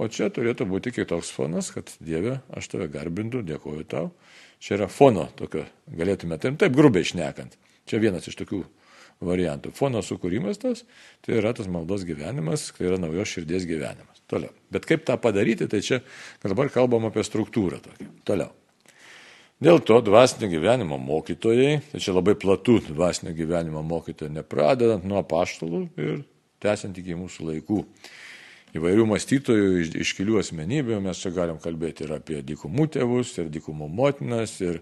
O 0.00 0.08
čia 0.08 0.30
turėtų 0.32 0.64
būti 0.70 0.94
kitoks 0.96 1.34
fonas, 1.36 1.68
kad 1.74 1.92
Dieve, 2.00 2.38
aš 2.48 2.70
tave 2.72 2.88
garbindu, 2.94 3.42
dėkoju 3.44 3.84
tau. 3.92 4.06
Čia 4.62 4.76
yra 4.76 4.86
fono 4.92 5.26
tokio, 5.34 5.64
galėtume 5.90 6.38
taip, 6.38 6.54
taip 6.60 6.74
grubiai 6.76 7.02
išnekant. 7.02 7.56
Čia 7.90 7.98
vienas 8.02 8.28
iš 8.30 8.36
tokių 8.38 8.62
variantų. 9.26 9.72
Fono 9.74 10.02
sukūrimas 10.06 10.60
tas, 10.62 10.84
tai 11.24 11.40
yra 11.40 11.50
tas 11.56 11.66
maldos 11.70 12.06
gyvenimas, 12.06 12.68
tai 12.76 12.86
yra 12.90 13.00
naujos 13.02 13.32
širdies 13.34 13.66
gyvenimas. 13.66 14.22
Toliau. 14.30 14.54
Bet 14.72 14.86
kaip 14.88 15.02
tą 15.08 15.18
padaryti, 15.20 15.66
tai 15.70 15.82
čia 15.84 16.00
dabar 16.44 16.70
kalbam 16.72 17.08
apie 17.10 17.24
struktūrą 17.26 17.82
tokią. 17.82 18.08
Toliau. 18.28 18.52
Dėl 19.62 19.78
to 19.86 20.00
dvasinio 20.02 20.48
gyvenimo 20.50 20.96
mokytojai, 20.98 21.76
tai 21.92 22.00
čia 22.02 22.14
labai 22.16 22.34
platų 22.38 22.80
dvasinio 22.88 23.34
gyvenimo 23.36 23.82
mokytojai, 23.86 24.32
nepradedant 24.40 25.04
nuo 25.06 25.22
paštalų 25.26 25.84
ir 26.02 26.22
tęsiant 26.62 26.98
iki 26.98 27.18
mūsų 27.18 27.50
laikų. 27.50 27.82
Įvairių 28.76 29.04
mąstytojų, 29.10 29.72
iš, 29.82 29.90
iškilių 30.06 30.38
asmenybių 30.40 31.00
mes 31.04 31.20
čia 31.20 31.32
galim 31.34 31.58
kalbėti 31.60 32.06
ir 32.06 32.14
apie 32.16 32.40
dykumų 32.46 32.86
tėvus, 32.94 33.34
ir 33.42 33.50
dykumų 33.52 33.88
motinas, 33.92 34.54
ir, 34.64 34.80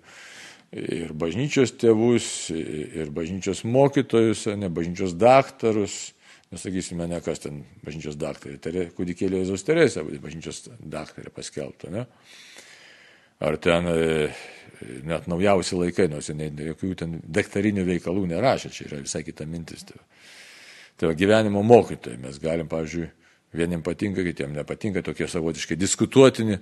ir 0.71 1.11
bažnyčios 1.19 1.75
tėvus, 1.81 2.29
ir 2.55 3.11
bažnyčios 3.15 3.65
mokytojus, 3.67 4.47
ne 4.61 4.71
bažnyčios 4.71 5.17
daktarus. 5.19 5.99
Nesakysime, 6.51 7.07
ne 7.07 7.21
kas 7.23 7.43
ten 7.45 7.61
bažnyčios 7.87 8.17
daktarė, 8.19 8.89
kūdikėlė 8.97 9.45
Jėzaus 9.45 9.63
Teresė, 9.63 10.03
bažnyčios 10.19 10.65
daktarė 10.83 11.31
paskelbta. 11.35 11.93
Ne? 11.95 12.09
ar 13.41 13.57
ten 13.57 13.87
e, 13.87 14.29
net 15.09 15.27
naujausi 15.31 15.79
laikai, 15.79 16.09
nors 16.13 16.29
jinai 16.31 16.51
jokių 16.71 16.93
ten 17.03 17.17
daktarinių 17.25 17.87
veikalų 17.89 18.27
nerašė, 18.35 18.73
čia 18.75 18.87
yra 18.89 19.01
visai 19.05 19.25
kita 19.25 19.47
mintis. 19.49 19.87
Tai, 19.89 19.97
tai 21.01 21.15
gyvenimo 21.17 21.63
mokytojai, 21.65 22.21
mes 22.21 22.41
galim, 22.43 22.69
pavyzdžiui, 22.71 23.09
vieniems 23.57 23.85
patinka, 23.87 24.25
kitiems 24.27 24.57
nepatinka, 24.57 25.03
tokie 25.07 25.29
savotiškai 25.31 25.79
diskutuotini, 25.79 26.59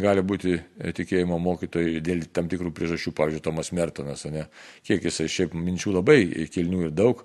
gali 0.00 0.24
būti 0.26 0.56
e, 0.56 0.92
tikėjimo 0.96 1.38
mokytojai 1.42 2.02
dėl 2.04 2.26
tam 2.32 2.50
tikrų 2.50 2.74
priežasčių, 2.76 3.14
pavyzdžiui, 3.16 3.44
Tomas 3.46 3.72
Mertonas, 3.76 4.26
ne, 4.30 4.46
kiek 4.86 5.04
jisai 5.08 5.28
šiaip 5.30 5.56
minčių 5.58 5.96
labai 5.98 6.20
kilnių 6.52 6.86
ir 6.88 6.92
daug 6.94 7.24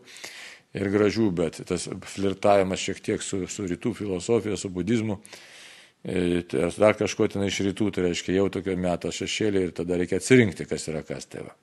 ir 0.75 0.91
gražių, 0.91 1.29
bet 1.35 1.61
tas 1.69 1.89
flirtavimas 2.15 2.81
šiek 2.81 3.03
tiek 3.03 3.21
su, 3.23 3.45
su 3.47 3.67
rytų 3.69 3.93
filosofija, 4.01 4.57
su 4.59 4.73
budizmu, 4.73 5.21
E, 6.05 6.41
tai 6.45 6.69
dar 6.77 6.93
kažko 6.93 7.25
ten 7.33 7.41
iš 7.47 7.63
rytų, 7.65 7.89
tai 7.95 8.03
reiškia 8.05 8.35
jau 8.35 8.45
tokio 8.53 8.75
meto 8.77 9.09
šešėlį 9.09 9.61
ir 9.65 9.71
tada 9.73 9.97
reikia 9.97 10.19
atsirinkti, 10.21 10.67
kas 10.69 10.85
yra 10.91 11.01
kas 11.01 11.25
tėva. 11.25 11.55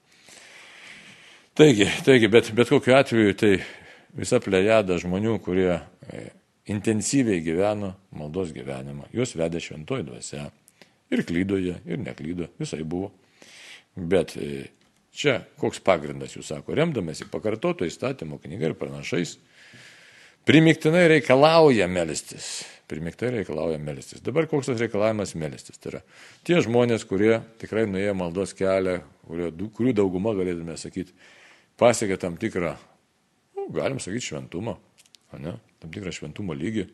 Taigi, 1.55 1.87
taigi 2.03 2.31
bet, 2.33 2.51
bet 2.57 2.73
kokiu 2.73 2.97
atveju 2.99 3.37
tai 3.39 3.53
visa 4.19 4.41
plejada 4.43 4.97
žmonių, 4.99 5.37
kurie 5.45 5.77
e, 5.77 6.25
intensyviai 6.71 7.43
gyveno 7.43 7.95
maldos 8.17 8.53
gyvenimą, 8.55 9.09
juos 9.15 9.35
vedė 9.39 9.63
šventoji 9.63 10.07
dvasia. 10.07 10.47
Ir 11.13 11.25
klydo 11.29 11.59
jie, 11.61 11.75
ir 11.85 12.01
neklydo, 12.01 12.49
visai 12.61 12.83
buvo. 12.89 13.11
Bet 13.97 14.37
e, 14.41 14.69
čia 15.13 15.43
koks 15.61 15.83
pagrindas, 15.85 16.37
jūs 16.37 16.53
sako, 16.55 16.77
remdamėsi 16.79 17.27
pakartoto 17.33 17.85
įstatymo 17.89 18.39
knyga 18.41 18.71
ir 18.71 18.77
pranašais, 18.79 19.35
primiktinai 20.49 21.09
reikalauja 21.17 21.89
melstis. 21.91 22.63
Primiktai 22.89 23.31
reikalauja 23.33 23.79
melstis. 23.81 24.23
Dabar 24.25 24.49
koks 24.51 24.69
tas 24.69 24.81
reikalavimas 24.81 25.35
melstis? 25.39 25.79
Tai 25.81 25.95
yra 25.95 26.01
tie 26.47 26.59
žmonės, 26.65 27.05
kurie 27.09 27.39
tikrai 27.61 27.85
nuėjo 27.89 28.15
maldos 28.17 28.57
kelią, 28.57 28.99
kurių 29.29 29.95
dauguma, 29.97 30.35
galėtume 30.37 30.77
sakyti, 30.81 31.13
pasiekė 31.81 32.19
tam 32.21 32.39
tikrą, 32.41 32.75
nu, 33.57 33.69
galim 33.75 34.01
sakyti, 34.03 34.33
šventumą, 34.33 34.77
ne? 35.41 35.57
Tam 35.83 35.93
tikrą 35.95 36.15
šventumo 36.15 36.57
lygį, 36.57 36.87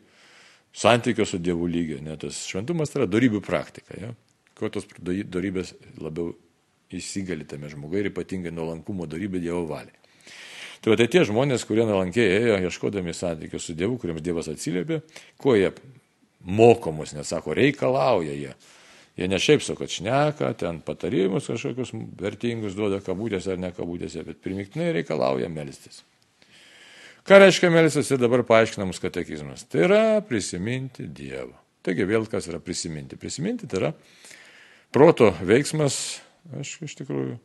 santykio 0.75 1.25
su 1.29 1.39
Dievu 1.41 1.69
lygį. 1.69 2.01
Ne? 2.05 2.17
Tas 2.21 2.43
šventumas 2.49 2.91
tai 2.91 3.03
yra 3.03 3.09
darybių 3.11 3.41
praktika. 3.45 3.97
Ja? 4.01 4.11
Kuo 4.57 4.71
tos 4.73 4.89
darybės 4.99 5.73
labiau 6.01 6.33
įsigali 6.95 7.45
tame 7.47 7.69
žmogui 7.69 8.01
ir 8.01 8.11
ypatingai 8.11 8.53
nuolankumo 8.53 9.07
darybė 9.09 9.41
Dievo 9.43 9.63
valiai. 9.69 9.95
Tai 10.79 10.95
tai 10.95 11.09
tie 11.11 11.25
žmonės, 11.27 11.65
kurie 11.67 11.83
nuolankiai 11.83 12.37
ėjo, 12.37 12.59
ieškodami 12.69 13.13
santykių 13.15 13.59
su 13.59 13.75
Dievu, 13.75 13.97
kuriems 13.99 14.23
Dievas 14.23 14.47
atsiliepė, 14.47 15.01
kuo 15.41 15.57
jie 15.57 15.73
mokomus, 16.39 17.11
nesako, 17.17 17.51
reikalauja 17.57 18.35
jie. 18.35 18.53
Jie 19.19 19.27
ne 19.27 19.39
šiaip 19.43 19.63
sako, 19.65 19.83
kad 19.83 19.91
šneka, 19.91 20.53
ten 20.55 20.79
patarimus 20.85 21.49
kažkokius 21.51 21.91
vertingus 22.21 22.77
duoda 22.77 23.01
kabutėse 23.03 23.51
ar 23.51 23.59
ne 23.59 23.73
kabutėse, 23.75 24.23
bet 24.23 24.39
primiktinai 24.45 24.93
reikalauja 24.95 25.49
melstis. 25.51 26.05
Ką 27.27 27.39
reiškia 27.43 27.71
melstis 27.73 28.11
ir 28.13 28.21
dabar 28.21 28.43
paaiškinamus 28.47 29.01
katekizmas? 29.03 29.65
Tai 29.69 29.83
yra 29.87 30.03
prisiminti 30.25 31.07
Dievą. 31.07 31.55
Taigi 31.85 32.07
vėl 32.07 32.25
kas 32.29 32.47
yra 32.51 32.59
prisiminti? 32.63 33.19
Prisiminti 33.19 33.67
tai 33.69 33.79
yra 33.81 33.91
proto 34.95 35.29
veiksmas, 35.45 36.19
aš 36.59 36.77
iš 36.87 36.95
tikrųjų 37.01 37.37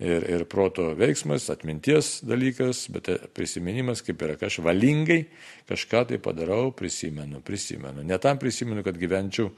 ir, 0.00 0.26
ir 0.34 0.44
proto 0.50 0.90
veiksmas, 0.98 1.50
atminties 1.52 2.18
dalykas, 2.26 2.86
bet 2.92 3.10
prisiminimas 3.36 4.02
kaip 4.04 4.22
yra, 4.24 4.36
aš 4.46 4.60
valingai 4.64 5.22
kažką 5.68 6.06
tai 6.10 6.20
padarau, 6.22 6.70
prisimenu, 6.76 7.42
prisimenu. 7.44 8.04
Ne 8.06 8.18
tam 8.18 8.40
prisimenu, 8.40 8.84
kad 8.86 8.98
gyvenčiau 9.00 9.52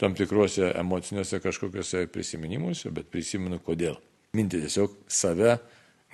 tam 0.00 0.16
tikruose 0.16 0.72
emociniuose 0.76 1.40
kažkokiuose 1.44 2.06
prisiminimuose, 2.12 2.92
bet 2.92 3.08
prisimenu 3.12 3.60
kodėl. 3.64 3.96
Minti 4.36 4.60
tiesiog 4.60 4.92
save, 5.08 5.56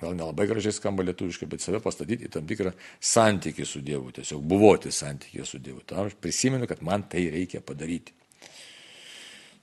gal 0.03 0.17
nelabai 0.17 0.47
gražiai 0.49 0.75
skamba 0.75 1.05
lietuviškai, 1.07 1.47
bet 1.49 1.63
save 1.63 1.79
pastatyti 1.83 2.27
į 2.27 2.33
tam 2.35 2.45
tikrą 2.49 2.75
santykį 3.13 3.67
su 3.67 3.81
Dievu, 3.85 4.11
tiesiog 4.19 4.43
buvoti 4.43 4.91
santykį 4.93 5.47
su 5.47 5.63
Dievu. 5.63 5.81
Tam 5.87 6.05
aš 6.09 6.19
prisimenu, 6.21 6.69
kad 6.69 6.83
man 6.85 7.07
tai 7.09 7.25
reikia 7.33 7.63
padaryti. 7.65 8.13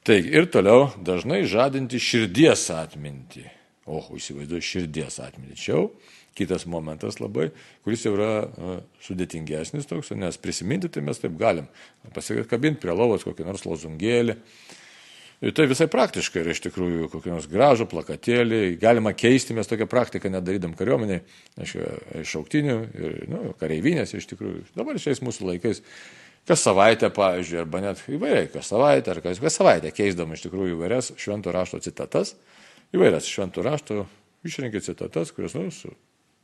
Taigi 0.04 0.32
ir 0.32 0.48
toliau 0.48 0.88
dažnai 1.04 1.42
žadinti 1.44 2.00
širdies 2.00 2.70
atmintį 2.72 3.44
O, 3.90 4.00
įsivaizduoju, 4.14 4.62
širdies 4.62 5.18
atmintį. 5.24 5.56
Čia 5.58 5.72
jau 5.72 5.84
kitas 6.38 6.66
momentas 6.70 7.18
labai, 7.20 7.48
kuris 7.84 8.04
jau 8.06 8.12
yra 8.14 8.30
uh, 8.44 8.74
sudėtingesnis 9.02 9.88
toks, 9.88 10.12
nes 10.16 10.38
prisiminti 10.40 10.90
tai 10.92 11.02
mes 11.04 11.18
taip 11.20 11.34
galim. 11.40 11.66
Pasikabinti 12.14 12.80
prie 12.84 12.94
lovos 12.94 13.26
kokį 13.26 13.48
nors 13.48 13.66
lozungėlį. 13.66 14.36
Ir 15.40 15.54
tai 15.56 15.64
visai 15.70 15.86
praktiškai 15.88 16.42
yra 16.42 16.52
iš 16.52 16.60
tikrųjų 16.66 17.08
kokį 17.14 17.32
nors 17.32 17.48
gražų 17.48 17.86
plakatėlį. 17.88 18.76
Galima 18.80 19.14
keisti, 19.16 19.56
mes 19.56 19.70
tokią 19.70 19.86
praktiką 19.88 20.28
nedarydam 20.32 20.74
kariuomeniai, 20.76 21.22
iš 21.64 21.76
šauktinių 22.28 22.76
ir 23.00 23.14
nu, 23.32 23.42
kareivinės 23.60 24.12
iš 24.18 24.28
tikrųjų. 24.34 24.66
Dabar 24.76 25.00
šiais 25.00 25.22
mūsų 25.24 25.48
laikais 25.48 25.80
kas 26.48 26.64
savaitę, 26.66 27.08
pavyzdžiui, 27.14 27.60
arba 27.62 27.80
net 27.84 28.00
įvairiai, 28.10 28.50
kas 28.52 28.68
savaitę, 28.72 29.14
ar 29.14 29.22
kas, 29.24 29.40
kas 29.40 29.56
savaitę 29.56 29.92
keisdam 29.96 30.32
iš 30.34 30.44
tikrųjų 30.44 30.76
įvairias 30.76 31.12
švento 31.20 31.52
rašto 31.56 31.80
citatas 31.84 32.34
įvairias 32.94 33.28
šventų 33.30 33.64
raštų, 33.66 33.98
išrinkė 34.46 34.82
citatas, 34.84 35.32
kurios, 35.34 35.54
nu, 35.58 35.70
su, 35.74 35.92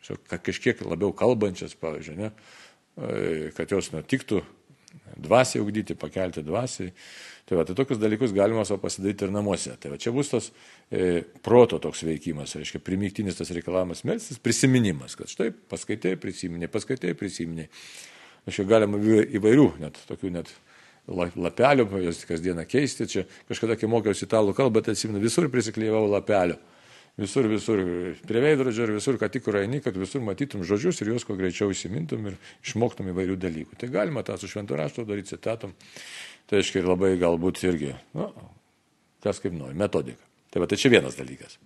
su 0.04 0.16
kažkiek 0.30 0.82
labiau 0.86 1.12
kalbančias, 1.16 1.74
pavyzdžiui, 1.80 2.18
ne, 2.20 2.30
kad 3.56 3.72
jos 3.74 3.90
nutiktų 3.94 4.42
dvasiai 5.16 5.62
ugdyti, 5.64 5.96
pakelti 5.98 6.44
dvasiai. 6.46 6.92
Tai, 7.46 7.60
va, 7.60 7.62
tai 7.62 7.76
tokius 7.78 8.00
dalykus 8.02 8.32
galima 8.34 8.64
savo 8.66 8.80
pasidaryti 8.82 9.28
ir 9.28 9.32
namuose. 9.34 9.76
Tai 9.78 9.92
va, 9.92 9.98
čia 10.02 10.10
bus 10.14 10.32
tas 10.32 10.48
e, 10.90 11.22
proto 11.46 11.78
toks 11.82 12.02
veikimas, 12.06 12.56
reiškia, 12.58 12.82
primiktinis 12.82 13.38
tas 13.38 13.52
reikalavimas 13.54 14.02
melstis, 14.08 14.40
prisiminimas, 14.42 15.14
kad 15.18 15.30
štai 15.30 15.52
paskaitai, 15.70 16.16
prisiminiai, 16.18 16.70
paskaitai, 16.72 17.14
prisiminiai. 17.18 17.70
Aš 18.50 18.60
jau 18.60 18.66
galima 18.70 18.98
įvairių, 18.98 19.68
net 19.82 19.98
tokių 20.10 20.32
net 20.34 20.50
lapelių, 21.06 21.86
jas 22.02 22.24
kasdieną 22.26 22.66
keisti. 22.66 23.06
Čia 23.10 23.24
kažkada, 23.48 23.78
kai 23.78 23.90
mokiausi 23.90 24.26
italų 24.26 24.54
kalbą, 24.58 24.82
tai 24.82 24.96
atsimenu, 24.96 25.22
visur 25.22 25.46
prisiklyjau 25.52 26.02
lapelių. 26.10 26.58
Visur, 27.16 27.46
visur, 27.48 27.80
prie 28.28 28.40
veidrodžio 28.44 28.84
ir 28.84 28.92
visur, 28.98 29.16
kad 29.16 29.32
tik 29.32 29.46
kur 29.46 29.56
eini, 29.56 29.78
kad 29.80 29.96
visur 29.96 30.20
matytum 30.20 30.66
žodžius 30.68 31.00
ir 31.00 31.14
juos 31.14 31.24
kuo 31.24 31.36
greičiau 31.38 31.72
įsimintum 31.72 32.28
ir 32.28 32.36
išmoktum 32.60 33.08
įvairių 33.14 33.38
dalykų. 33.40 33.78
Tai 33.80 33.88
galima 33.94 34.20
tą 34.26 34.36
su 34.36 34.50
šventu 34.52 34.76
raštu 34.76 35.06
daryti 35.08 35.32
citatom. 35.32 35.72
Tai 36.46 36.60
aiškiai 36.60 36.82
ir 36.82 36.90
labai 36.90 37.14
galbūt 37.16 37.62
irgi, 37.64 37.94
nu, 38.18 38.28
kas 39.24 39.40
kaip 39.40 39.56
nori, 39.56 39.72
metodika. 39.80 40.20
Tai 40.52 40.60
va, 40.62 40.68
tai 40.68 40.76
čia 40.80 40.92
vienas 40.92 41.16
dalykas. 41.16 41.56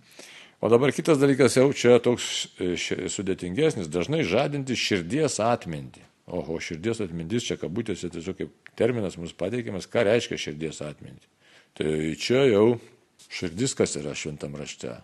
O 0.63 0.71
dabar 0.71 0.95
kitas 0.95 1.19
dalykas 1.19 1.59
jau 1.59 1.67
čia 1.75 1.99
toks 2.05 2.31
e, 2.61 2.77
sudėtingesnis, 3.11 3.91
dažnai 3.91 4.23
žadinti 4.29 4.79
širdies 4.79 5.41
atmintį. 5.43 6.07
Oho, 6.31 6.61
širdies 6.63 7.03
atmintis 7.03 7.49
čia 7.49 7.59
kabutėse 7.59 8.11
tiesiog 8.13 8.39
kaip 8.39 8.75
terminas 8.79 9.19
mums 9.19 9.35
pateikiamas, 9.35 9.91
ką 9.91 10.07
reiškia 10.07 10.39
širdies 10.39 10.83
atminti. 10.87 11.27
Tai 11.75 11.91
čia 12.21 12.47
jau 12.53 12.67
širdis 13.27 13.75
kas 13.75 13.99
yra 13.99 14.15
šventam 14.15 14.55
rašte. 14.61 14.95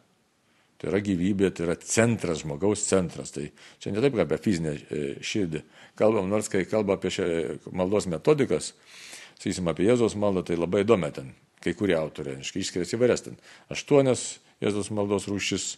Tai 0.77 0.91
yra 0.91 1.01
gyvybė, 1.01 1.51
tai 1.57 1.65
yra 1.69 1.77
centras, 1.81 2.43
žmogaus 2.43 2.85
centras. 2.89 3.33
Tai 3.33 3.47
čia 3.81 3.95
ne 3.95 4.03
taip, 4.05 4.17
kaip 4.19 4.27
apie 4.27 4.41
fizinę 4.45 4.75
e, 4.77 5.03
širdį. 5.25 5.63
Kalbam, 5.97 6.29
nors 6.33 6.51
kai 6.53 6.67
kalba 6.69 6.99
apie 6.99 7.13
šią 7.15 7.29
maldos 7.77 8.09
metodikas, 8.13 8.75
sakysim, 9.39 9.71
apie 9.73 9.89
Jėzos 9.89 10.19
maldą, 10.21 10.45
tai 10.51 10.61
labai 10.61 10.85
įdomi 10.85 11.13
ten. 11.17 11.33
Kai 11.65 11.73
kurie 11.79 11.97
autoriai, 11.99 12.43
išskiria 12.45 12.87
įvairias 12.99 13.25
ten. 13.25 13.41
Aštuonias 13.73 14.35
Jėzos 14.61 14.93
maldos 14.93 15.31
rūšis 15.33 15.77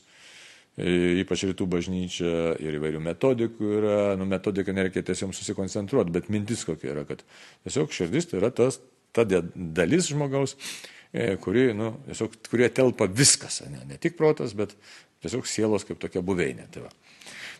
ypač 0.78 1.42
rytų 1.48 1.66
bažnyčia 1.70 2.34
ir 2.62 2.76
įvairių 2.78 3.00
metodikų 3.02 3.70
yra, 3.80 3.96
nu, 4.18 4.26
metodika 4.30 4.74
nereikia 4.74 5.02
tiesiog 5.02 5.32
susikoncentruoti, 5.34 6.12
bet 6.14 6.28
mintis 6.30 6.62
kokia 6.68 6.92
yra, 6.92 7.02
kad 7.08 7.24
tiesiog 7.66 7.90
širdis 7.94 8.30
tai 8.30 8.38
yra 8.38 8.52
tas, 8.54 8.78
ta 9.16 9.24
dalis 9.26 10.10
žmogaus, 10.12 10.54
e, 10.54 10.97
kuri, 11.42 11.70
nu, 11.76 11.94
tiesiog, 12.06 12.34
kurie 12.50 12.68
telpa 12.74 13.08
viskas, 13.08 13.62
ne, 13.70 13.80
ne 13.88 14.00
tik 14.00 14.18
protas, 14.18 14.54
bet 14.56 14.74
tiesiog 15.24 15.48
sielos 15.48 15.86
kaip 15.88 16.00
tokia 16.02 16.22
buveinė. 16.24 16.68
Tai 16.72 16.86
va. 16.86 16.92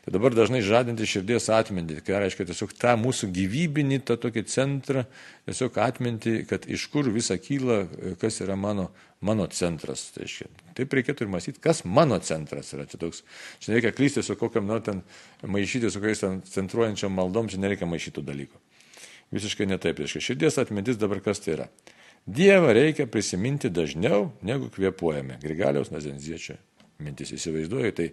Tai 0.05 0.15
dabar 0.15 0.33
dažnai 0.33 0.63
žadinti 0.65 1.05
širdies 1.05 1.51
atmintį, 1.53 1.99
tai 2.07 2.21
reiškia 2.23 2.47
tiesiog 2.49 2.71
tą 2.81 2.95
mūsų 2.97 3.29
gyvybinį, 3.35 3.99
tą 4.09 4.15
tokį 4.23 4.45
centrą, 4.49 5.03
tiesiog 5.49 5.77
atminti, 5.85 6.33
kad 6.49 6.65
iš 6.71 6.87
kur 6.93 7.11
visa 7.13 7.37
kyla, 7.37 7.83
kas 8.21 8.41
yra 8.45 8.57
mano, 8.57 8.87
mano 9.21 9.45
centras. 9.53 10.07
Tai 10.15 10.25
reiškia, 10.25 10.49
taip 10.79 10.97
reikėtų 10.97 11.27
ir 11.27 11.33
mąstyti, 11.35 11.61
kas 11.65 11.83
mano 11.85 12.17
centras 12.25 12.73
yra. 12.73 12.87
Čia, 12.89 13.03
toks, 13.03 13.21
čia 13.61 13.75
nereikia 13.75 13.93
klysti 13.97 14.25
su 14.25 14.39
kokiam, 14.41 14.65
nu, 14.71 14.81
ten 14.81 15.03
maišyti 15.45 15.93
su 15.93 16.01
kokiais 16.01 16.25
ten 16.25 16.41
centruojančiam 16.55 17.13
maldom, 17.13 17.53
čia 17.53 17.61
nereikia 17.61 17.91
maišyti 17.91 18.25
dalykų. 18.25 18.65
Visiškai 19.37 19.69
netaip. 19.69 20.01
Reiškia, 20.01 20.25
širdies 20.31 20.57
atmintis 20.63 20.97
dabar 20.97 21.21
kas 21.25 21.45
tai 21.45 21.59
yra. 21.59 21.69
Dievą 22.27 22.73
reikia 22.77 23.07
prisiminti 23.09 23.71
dažniau, 23.73 24.33
negu 24.43 24.69
kvepuojame. 24.73 25.39
Grigaliaus 25.43 25.93
Nazenziečio 25.95 26.59
mintis 27.05 27.33
įsivaizduoju. 27.37 27.95
Tai 27.95 28.09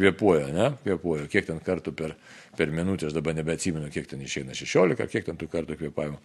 kvepuoja, 0.00 0.50
ne? 0.54 0.68
Kvepuoja. 0.84 1.28
Kiek 1.30 1.48
ten 1.48 1.60
kartų 1.64 1.94
per, 1.96 2.16
per 2.58 2.72
minutę, 2.74 3.08
aš 3.08 3.16
dabar 3.16 3.36
nebeatsimenu, 3.38 3.90
kiek 3.92 4.08
ten 4.10 4.22
išeina 4.24 4.56
16, 4.56 5.06
kiek 5.12 5.28
ten 5.28 5.40
tų 5.40 5.50
kartų 5.52 5.78
kvepavimo. 5.80 6.20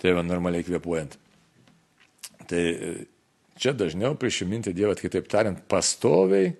Tai 0.00 0.12
va, 0.18 0.24
normaliai 0.26 0.66
kvepuojant. 0.66 1.16
Tai 2.46 2.62
e, 2.62 2.92
čia 3.58 3.72
dažniau 3.76 4.16
prisiminti 4.20 4.74
Dievą, 4.76 4.94
kitaip 4.98 5.28
tariant, 5.32 5.62
pastoviai 5.70 6.52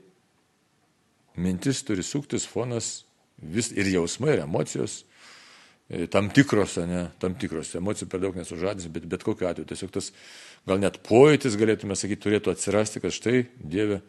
mintis 1.37 1.83
turi 1.85 2.05
suktis 2.07 2.47
fonas 2.49 3.05
vis 3.37 3.69
ir 3.77 3.91
jausmai, 3.93 4.33
ir 4.35 4.47
emocijos, 4.47 5.03
tam 6.11 6.31
tikros, 6.35 6.77
ne, 6.83 7.07
tam 7.23 7.37
tikros 7.39 7.75
emocijų 7.79 8.09
per 8.11 8.23
daug 8.25 8.37
nesužadins, 8.39 8.89
bet 8.91 9.05
bet 9.07 9.23
kokiu 9.27 9.47
atveju 9.47 9.69
tiesiog 9.71 9.93
tas 9.95 10.11
gal 10.67 10.81
net 10.83 10.99
pojūtis, 11.07 11.55
galėtume 11.59 11.95
sakyti, 11.95 12.25
turėtų 12.25 12.51
atsirasti, 12.51 13.03
kad 13.05 13.15
štai 13.15 13.45
Dieve 13.63 14.01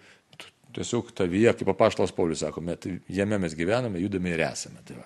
tiesiog 0.78 1.12
tavyje, 1.18 1.54
kaip 1.60 1.70
apaštalas 1.74 2.13
Paulius 2.13 2.42
sako, 2.42 2.63
tai 2.82 2.98
jame 3.13 3.38
mes 3.42 3.56
gyvename, 3.58 4.02
judame 4.02 4.34
ir 4.34 4.44
esame. 4.50 4.82
Tai, 4.86 5.00
va. 5.02 5.06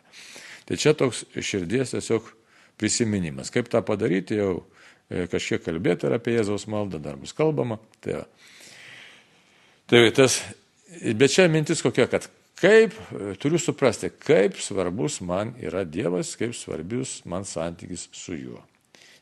tai 0.67 0.79
čia 0.79 0.95
toks 0.97 1.25
širdies 1.35 1.95
tiesiog 1.95 2.27
prisiminimas. 2.79 3.51
Kaip 3.53 3.69
tą 3.71 3.83
padaryti, 3.85 4.39
jau 4.39 4.65
e, 5.07 5.27
kažkiek 5.31 5.63
kalbėti 5.63 6.07
ir 6.07 6.17
apie 6.17 6.35
Jėzaus 6.37 6.67
maldą, 6.71 6.99
dar 7.03 7.19
bus 7.19 7.35
kalbama. 7.37 7.79
Tai, 8.03 8.21
va. 8.21 8.25
tai 9.91 10.05
tas, 10.17 10.41
bet 11.19 11.35
čia 11.35 11.47
mintis 11.51 11.83
kokia, 11.85 12.07
kad 12.11 12.27
kaip, 12.59 12.95
e, 13.13 13.33
turiu 13.41 13.59
suprasti, 13.61 14.11
kaip 14.11 14.59
svarbus 14.61 15.21
man 15.21 15.55
yra 15.61 15.85
Dievas, 15.87 16.35
kaip 16.39 16.55
svarbius 16.57 17.21
man 17.25 17.47
santykis 17.47 18.09
su 18.11 18.35
juo. 18.35 18.61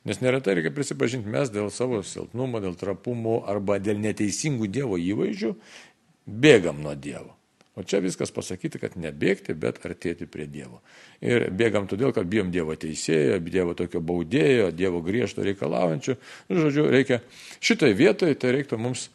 Nes 0.08 0.22
neretai 0.24 0.56
reikia 0.58 0.72
prisipažinti, 0.74 1.30
mes 1.30 1.52
dėl 1.52 1.68
savo 1.76 2.00
silpnumo, 2.08 2.62
dėl 2.64 2.78
trapumo 2.80 3.42
arba 3.52 3.78
dėl 3.84 4.00
neteisingų 4.00 4.70
Dievo 4.72 4.98
įvaizdžių 4.98 5.52
bėgam 6.26 6.80
nuo 6.82 6.96
Dievo. 6.96 7.36
O 7.80 7.84
čia 7.84 8.02
viskas 8.04 8.32
pasakyti, 8.36 8.80
kad 8.82 8.96
nebėgti, 9.00 9.54
bet 9.56 9.78
artėti 9.88 10.26
prie 10.28 10.50
Dievo. 10.52 10.82
Ir 11.24 11.46
bėgam 11.56 11.86
todėl, 11.88 12.12
kad 12.16 12.28
bijom 12.28 12.50
Dievo 12.52 12.76
teisėjo, 12.76 13.38
Dievo 13.40 13.76
tokio 13.78 14.02
baudėjo, 14.04 14.72
Dievo 14.76 15.00
griežto 15.06 15.46
reikalaujančio. 15.46 16.18
Žodžiu, 16.52 16.90
reikia 16.92 17.22
šitoje 17.64 17.96
vietoje, 17.96 18.36
tai 18.36 18.52
reiktų 18.58 18.80
mums 18.82 19.08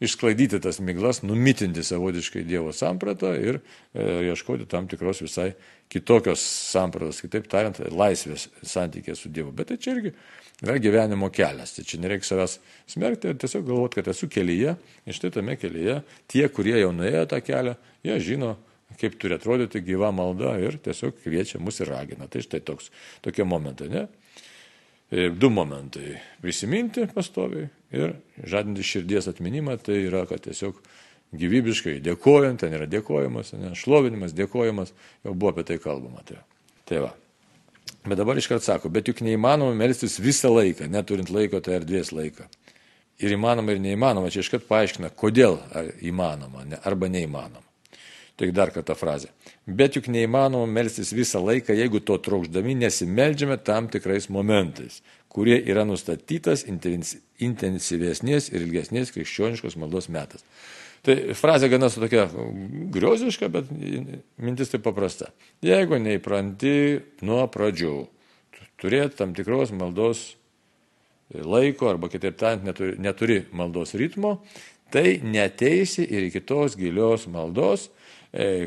išsklaidyti 0.00 0.60
tas 0.62 0.78
miglas, 0.84 1.22
numitinti 1.26 1.82
savotiškai 1.84 2.44
Dievo 2.46 2.72
sampratą 2.72 3.32
ir 3.34 3.58
e, 3.58 4.04
ieškoti 4.30 4.68
tam 4.70 4.88
tikros 4.90 5.22
visai 5.24 5.52
kitokios 5.90 6.42
sampratos, 6.72 7.22
kitaip 7.24 7.48
tariant, 7.50 7.80
laisvės 7.90 8.48
santykė 8.62 9.16
su 9.18 9.32
Dievu. 9.32 9.52
Bet 9.56 9.72
tai 9.72 9.78
čia 9.82 9.96
irgi 9.96 10.14
yra 10.62 10.78
gyvenimo 10.82 11.30
kelias. 11.34 11.74
Tai 11.76 11.84
čia 11.88 12.00
nereikia 12.02 12.30
savęs 12.30 12.58
smerkti, 12.94 13.34
tiesiog 13.42 13.66
galvoti, 13.66 14.00
kad 14.00 14.12
esu 14.14 14.30
kelyje 14.30 14.76
ir 14.78 15.18
štai 15.18 15.32
tame 15.34 15.58
kelyje 15.58 16.00
tie, 16.30 16.46
kurie 16.52 16.76
jau 16.78 16.92
nuėjo 16.94 17.26
tą 17.32 17.42
kelią, 17.44 17.74
jie 18.06 18.18
žino, 18.24 18.54
kaip 19.00 19.18
turi 19.20 19.36
atrodyti 19.36 19.82
gyva 19.84 20.12
malda 20.14 20.56
ir 20.62 20.78
tiesiog 20.82 21.18
kviečia 21.24 21.60
mus 21.62 21.80
ir 21.82 21.90
ragina. 21.92 22.30
Tai 22.30 22.42
štai 22.44 22.62
toks, 22.66 22.92
tokie 23.24 23.46
momentai, 23.46 23.90
ne? 23.92 24.06
Ir 25.10 25.30
du 25.40 25.48
momentai- 25.50 26.18
prisiminti 26.42 27.06
pastoviai 27.14 27.68
ir 27.92 28.14
žadinti 28.44 28.84
širdies 28.84 29.28
atminimą, 29.30 29.78
tai 29.80 30.02
yra, 30.04 30.26
kad 30.28 30.42
tiesiog 30.44 30.76
gyvybiškai 31.32 32.00
dėkojant, 32.04 32.60
ten 32.60 32.72
yra 32.76 32.86
dėkojimas, 32.86 33.54
ne, 33.56 33.72
šlovinimas, 33.76 34.34
dėkojimas, 34.36 34.92
jau 35.24 35.34
buvo 35.34 35.52
apie 35.52 35.64
tai 35.64 35.78
kalbama. 35.78 36.24
Tai, 36.24 36.36
tai 36.84 37.00
va. 37.04 37.14
Bet 38.04 38.18
dabar 38.20 38.36
iškart 38.36 38.64
sako, 38.64 38.88
bet 38.92 39.08
juk 39.08 39.20
neįmanoma 39.24 39.74
melstis 39.76 40.18
visą 40.20 40.52
laiką, 40.52 40.88
neturint 40.88 41.30
laiko, 41.32 41.60
tai 41.60 41.80
erdvės 41.80 42.12
laiką. 42.12 42.44
Ir 43.18 43.34
įmanoma 43.34 43.74
ir 43.74 43.80
neįmanoma, 43.82 44.30
čia 44.30 44.44
iškart 44.44 44.68
paaiškina, 44.68 45.10
kodėl 45.16 45.58
įmanoma 46.04 46.64
ne, 46.68 46.78
arba 46.84 47.08
neįmanoma. 47.10 47.67
Tik 48.38 48.52
dar 48.54 48.70
kartą 48.70 48.94
frazę. 48.94 49.32
Bet 49.66 49.96
juk 49.98 50.06
neįmanoma 50.14 50.68
melstis 50.70 51.10
visą 51.10 51.40
laiką, 51.42 51.74
jeigu 51.74 51.98
to 51.98 52.20
trokšdami 52.22 52.76
nesimeldžiame 52.84 53.56
tam 53.66 53.88
tikrais 53.90 54.28
momentais, 54.30 55.00
kurie 55.26 55.58
yra 55.58 55.82
nustatytas 55.88 56.62
intensyvesnės 56.68 58.52
ir 58.52 58.62
ilgesnės 58.62 59.10
krikščioniškos 59.16 59.74
maldos 59.82 60.06
metas. 60.14 60.46
Tai 61.02 61.14
frazė 61.38 61.70
gana 61.70 61.90
su 61.90 62.02
tokia 62.02 62.28
grioziška, 62.94 63.50
bet 63.50 63.70
mintis 64.38 64.70
tai 64.70 64.80
paprasta. 64.82 65.32
Jeigu 65.62 65.98
neįpranti 66.02 66.72
nuo 67.26 67.44
pradžių 67.50 67.94
turėti 68.78 69.18
tam 69.18 69.34
tikros 69.34 69.74
maldos 69.74 70.36
laiko 71.34 71.90
arba 71.90 72.08
kitaip 72.10 72.38
tariant 72.40 72.64
neturi, 72.66 72.96
neturi 73.02 73.38
maldos 73.52 73.94
ritmo, 73.98 74.38
tai 74.94 75.18
neteisi 75.22 76.06
ir 76.06 76.30
iki 76.30 76.40
tos 76.40 76.76
gilios 76.78 77.26
maldos, 77.30 77.90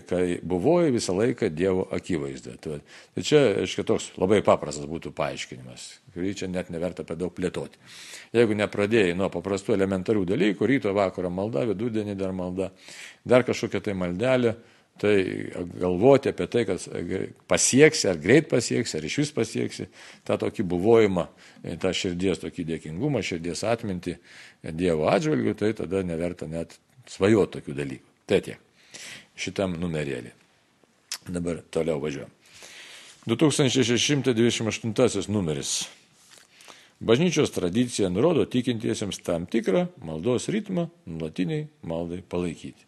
kai 0.08 0.40
buvoji 0.44 0.92
visą 0.92 1.16
laiką 1.16 1.48
Dievo 1.56 1.86
akivaizdoje. 1.96 2.58
Tai, 2.60 2.80
tai 3.16 3.24
čia, 3.24 3.40
aiškiai, 3.62 3.86
toks 3.88 4.10
labai 4.20 4.42
paprastas 4.44 4.88
būtų 4.90 5.14
paaiškinimas, 5.16 5.86
kurį 6.16 6.34
čia 6.42 6.50
net 6.52 6.72
neverta 6.74 7.06
per 7.08 7.20
daug 7.20 7.32
plėtoti. 7.36 7.80
Jeigu 8.36 8.58
nepradėjai 8.60 9.16
nuo 9.16 9.30
paprastų 9.32 9.76
elementarių 9.78 10.26
dalykų, 10.28 10.68
ryto 10.68 10.92
vakaro 10.96 11.32
malda, 11.32 11.64
vidudienį 11.70 12.16
dar 12.20 12.36
malda, 12.36 12.72
dar 13.24 13.46
kažkokia 13.48 13.80
tai 13.86 13.96
maldelė, 13.96 14.58
tai 15.00 15.14
galvoti 15.80 16.34
apie 16.34 16.48
tai, 16.52 16.64
kad 16.68 16.88
pasieksi, 17.50 18.10
ar 18.12 18.20
greit 18.22 18.50
pasieksi, 18.52 18.98
ar 19.00 19.08
iš 19.08 19.22
vis 19.22 19.32
pasieksi 19.36 19.88
tą 20.28 20.36
tokį 20.42 20.66
buvojimą, 20.74 21.26
e, 21.64 21.78
tą 21.80 21.94
širdies 21.96 22.44
tokį 22.44 22.68
dėkingumą, 22.74 23.24
širdies 23.24 23.64
atmintį 23.72 24.18
Dievo 24.76 25.08
atžvilgių, 25.10 25.56
tai 25.58 25.72
tada 25.80 26.04
neverta 26.06 26.46
net 26.52 26.76
svajoti 27.10 27.58
tokių 27.58 27.78
dalykų. 27.80 28.14
Tai 28.30 28.42
tiek 28.46 28.68
šitam 29.36 29.80
numerėlį. 29.80 30.32
Dabar 31.30 31.62
toliau 31.72 32.00
važiuojam. 32.02 32.30
2628 33.30 35.30
numeris. 35.30 35.88
Bažnyčios 37.02 37.52
tradicija 37.54 38.10
nurodo 38.10 38.46
tikintiesiems 38.46 39.20
tam 39.26 39.46
tikrą 39.46 39.88
maldos 40.06 40.50
ritmą 40.54 40.89
nuolatiniai 41.06 41.67
maldai 41.82 42.22
palaikyti. 42.22 42.86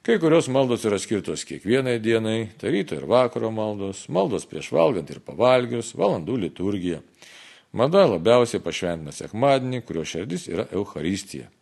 Kai 0.00 0.16
kurios 0.20 0.48
maldos 0.48 0.84
yra 0.88 0.96
skirtos 0.96 1.44
kiekvienai 1.44 1.98
dienai, 2.00 2.48
tai 2.56 2.70
ryto 2.72 2.96
ir 2.96 3.04
vakaro 3.04 3.50
maldos, 3.52 4.06
maldos 4.08 4.46
prieš 4.48 4.72
valgant 4.72 5.10
ir 5.12 5.20
pavalgius, 5.20 5.92
valandų 5.92 6.38
liturgija. 6.46 7.02
Mada 7.76 8.06
labiausiai 8.08 8.64
pašventina 8.64 9.12
sekmadienį, 9.12 9.82
kurio 9.84 10.06
širdis 10.08 10.48
yra 10.48 10.64
Euharistija. 10.72 11.52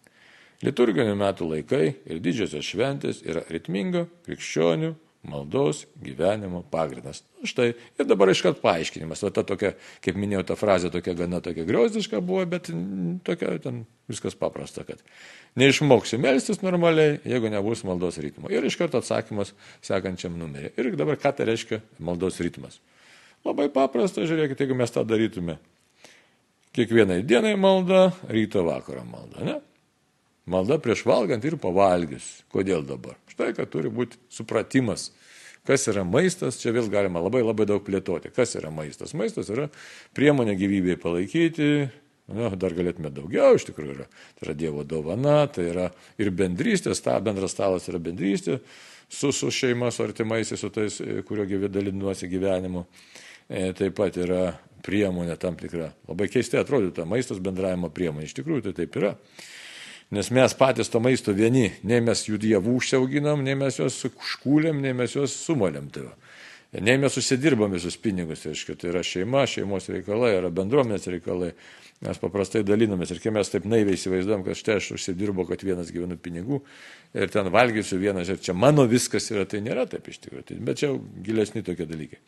Liturginių 0.67 1.15
metų 1.19 1.53
laikai 1.53 1.85
ir 2.11 2.23
didžiosios 2.23 2.67
šventės 2.67 3.21
yra 3.23 3.45
ritmingo 3.53 4.09
krikščionių 4.27 4.95
maldos 5.29 5.85
gyvenimo 6.03 6.63
pagrindas. 6.71 7.23
Štai 7.47 7.73
ir 7.75 8.07
dabar 8.07 8.31
iškart 8.33 8.61
paaiškinimas. 8.63 9.23
O 9.27 9.31
ta 9.35 9.45
tokia, 9.47 9.73
kaip 10.05 10.19
minėjau, 10.19 10.45
ta 10.51 10.57
frazė 10.59 10.91
tokia 10.95 11.15
gana 11.19 11.41
tokia 11.45 11.67
griozdiška 11.69 12.23
buvo, 12.25 12.45
bet 12.51 12.71
tokia 13.27 13.55
ten 13.63 13.85
viskas 14.11 14.39
paprasta, 14.39 14.83
kad 14.89 15.03
neišmoksi 15.59 16.19
melstis 16.23 16.63
normaliai, 16.65 17.19
jeigu 17.29 17.51
nebus 17.53 17.85
maldos 17.87 18.19
ritmo. 18.23 18.51
Ir 18.51 18.67
iškart 18.67 18.99
atsakymas 18.99 19.55
sekančiam 19.85 20.39
numeriui. 20.39 20.75
Ir 20.79 20.99
dabar 20.99 21.19
ką 21.21 21.35
tai 21.39 21.51
reiškia 21.51 21.83
maldos 22.03 22.41
ritmas. 22.43 22.81
Labai 23.47 23.69
paprasta, 23.71 24.27
žiūrėkite, 24.27 24.67
jeigu 24.67 24.79
mes 24.79 24.95
tą 24.95 25.07
darytume. 25.07 25.59
Kiekvienai 26.75 27.23
dienai 27.27 27.55
malda, 27.59 28.09
ryto 28.31 28.65
vakaro 28.67 29.07
malda. 29.07 29.45
Ne? 29.47 29.59
Malda 30.49 30.79
prieš 30.83 31.05
valgant 31.09 31.45
ir 31.45 31.59
pavalgius. 31.61 32.27
Kodėl 32.53 32.85
dabar? 32.89 33.19
Štai, 33.33 33.53
kad 33.57 33.71
turi 33.73 33.93
būti 33.93 34.19
supratimas, 34.33 35.11
kas 35.69 35.87
yra 35.93 36.05
maistas, 36.09 36.61
čia 36.63 36.73
vėl 36.77 36.89
galima 36.93 37.23
labai 37.23 37.45
labai 37.45 37.69
daug 37.69 37.85
plėtoti. 37.85 38.33
Kas 38.35 38.57
yra 38.59 38.73
maistas? 38.75 39.15
Maistas 39.19 39.53
yra 39.53 39.69
priemonė 40.17 40.57
gyvybėje 40.59 41.01
palaikyti, 41.05 41.73
Na, 42.29 42.51
dar 42.61 42.75
galėtume 42.77 43.09
daugiau, 43.09 43.57
iš 43.57 43.65
tikrųjų 43.71 43.95
yra. 43.95 44.05
Tai 44.37 44.45
yra 44.45 44.55
Dievo 44.61 44.83
dovana, 44.85 45.47
tai 45.49 45.71
yra 45.71 45.87
ir 46.21 46.29
bendrystės, 46.37 47.01
ta 47.01 47.15
bendras 47.25 47.55
stalas 47.55 47.89
yra 47.89 48.01
bendrystė 48.05 48.59
su, 49.09 49.33
su 49.33 49.49
šeima, 49.49 49.89
su 49.91 50.05
artimaisiais, 50.05 50.61
su 50.61 50.69
tais, 50.69 50.99
kurio 51.25 51.71
dalinuosi 51.73 52.29
gyvenimu. 52.29 52.85
E, 53.49 53.71
taip 53.73 53.97
pat 53.97 54.21
yra 54.21 54.43
priemonė 54.85 55.39
tam 55.41 55.57
tikra. 55.57 55.89
Labai 56.09 56.29
keistai 56.29 56.61
atrodytų 56.61 56.99
ta 57.01 57.09
maistas 57.09 57.41
bendravimo 57.41 57.89
priemonė. 57.97 58.29
Iš 58.29 58.37
tikrųjų 58.43 58.69
tai 58.69 58.75
taip 58.83 59.01
yra. 59.01 59.15
Nes 60.11 60.31
mes 60.33 60.55
patys 60.57 60.89
to 60.89 61.03
maisto 61.05 61.35
vieni, 61.37 61.67
nei 61.85 62.01
mes 62.01 62.23
jų 62.25 62.39
dievų 62.41 62.79
užsiauginam, 62.79 63.43
nei 63.45 63.59
mes 63.61 63.77
juos 63.77 63.99
užkūlėm, 64.09 64.81
nei 64.81 64.95
mes 64.97 65.13
juos 65.19 65.35
sumolėm. 65.37 65.91
Tai 65.93 66.07
nei 66.81 66.97
mes 67.01 67.17
užsidirbam 67.21 67.75
visus 67.77 67.99
pinigus, 68.01 68.45
tai, 68.45 68.55
aiškia, 68.55 68.77
tai 68.81 68.89
yra 68.95 69.03
šeima, 69.05 69.45
šeimos 69.49 69.89
reikalai, 69.93 70.35
yra 70.39 70.53
bendruomenės 70.53 71.11
reikalai. 71.13 71.53
Mes 72.05 72.21
paprastai 72.23 72.63
dalinamės 72.63 73.11
ir 73.11 73.19
kai 73.19 73.33
mes 73.35 73.49
taip 73.51 73.65
naiviai 73.67 73.99
įsivaizduojam, 73.99 74.45
kad 74.47 74.57
štai 74.57 74.77
aš 74.79 74.93
užsidirbu, 74.95 75.49
kad 75.49 75.65
vienas 75.67 75.89
gyvenu 75.91 76.15
pinigų 76.23 76.61
ir 77.19 77.33
ten 77.35 77.51
valgysiu 77.51 77.99
vienas 77.99 78.31
ir 78.31 78.39
čia 78.39 78.55
mano 78.55 78.85
viskas 78.89 79.27
yra, 79.33 79.43
tai 79.51 79.65
nėra 79.67 79.89
taip 79.91 80.07
iš 80.07 80.21
tikrųjų. 80.23 80.45
Tai, 80.53 80.59
bet 80.69 80.79
čia 80.85 80.93
gilesni 81.27 81.65
tokie 81.67 81.89
dalykai. 81.91 82.21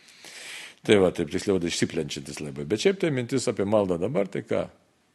Tai 0.89 0.99
va, 1.05 1.13
taip 1.15 1.31
tiksliau, 1.31 1.61
tai 1.63 1.71
išsiplenčiantis 1.71 2.43
labai. 2.43 2.67
Bet 2.67 2.83
šiaip 2.83 2.99
tai 2.99 3.13
mintis 3.15 3.47
apie 3.53 3.69
maldą 3.69 4.01
dabar, 4.03 4.27
tai 4.33 4.43
ką, 4.49 4.65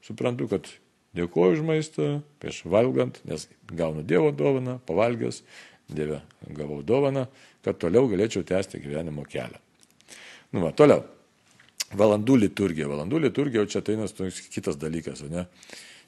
suprantu, 0.08 0.48
kad 0.54 0.72
Dėkuoju 1.16 1.58
už 1.58 1.64
maistą, 1.64 2.10
prieš 2.44 2.64
valgant, 2.68 3.22
nes 3.28 3.48
gaunu 3.72 4.04
Dievo 4.04 4.34
dovaną, 4.36 4.80
pavalgęs, 4.88 5.42
Dieve 5.88 6.20
gavau 6.50 6.82
dovaną, 6.84 7.28
kad 7.64 7.78
toliau 7.80 8.10
galėčiau 8.12 8.44
tęsti 8.48 8.82
gyvenimo 8.84 9.24
kelią. 9.30 9.62
Nu, 10.52 10.64
va, 10.66 10.72
toliau. 10.76 11.06
Valandų 11.96 12.40
liturgija. 12.42 12.88
Valandų 12.90 13.22
liturgija, 13.28 13.64
jau 13.64 13.72
čia 13.76 13.82
ateina 13.84 14.08
kitas 14.52 14.80
dalykas, 14.82 15.22
ne? 15.30 15.46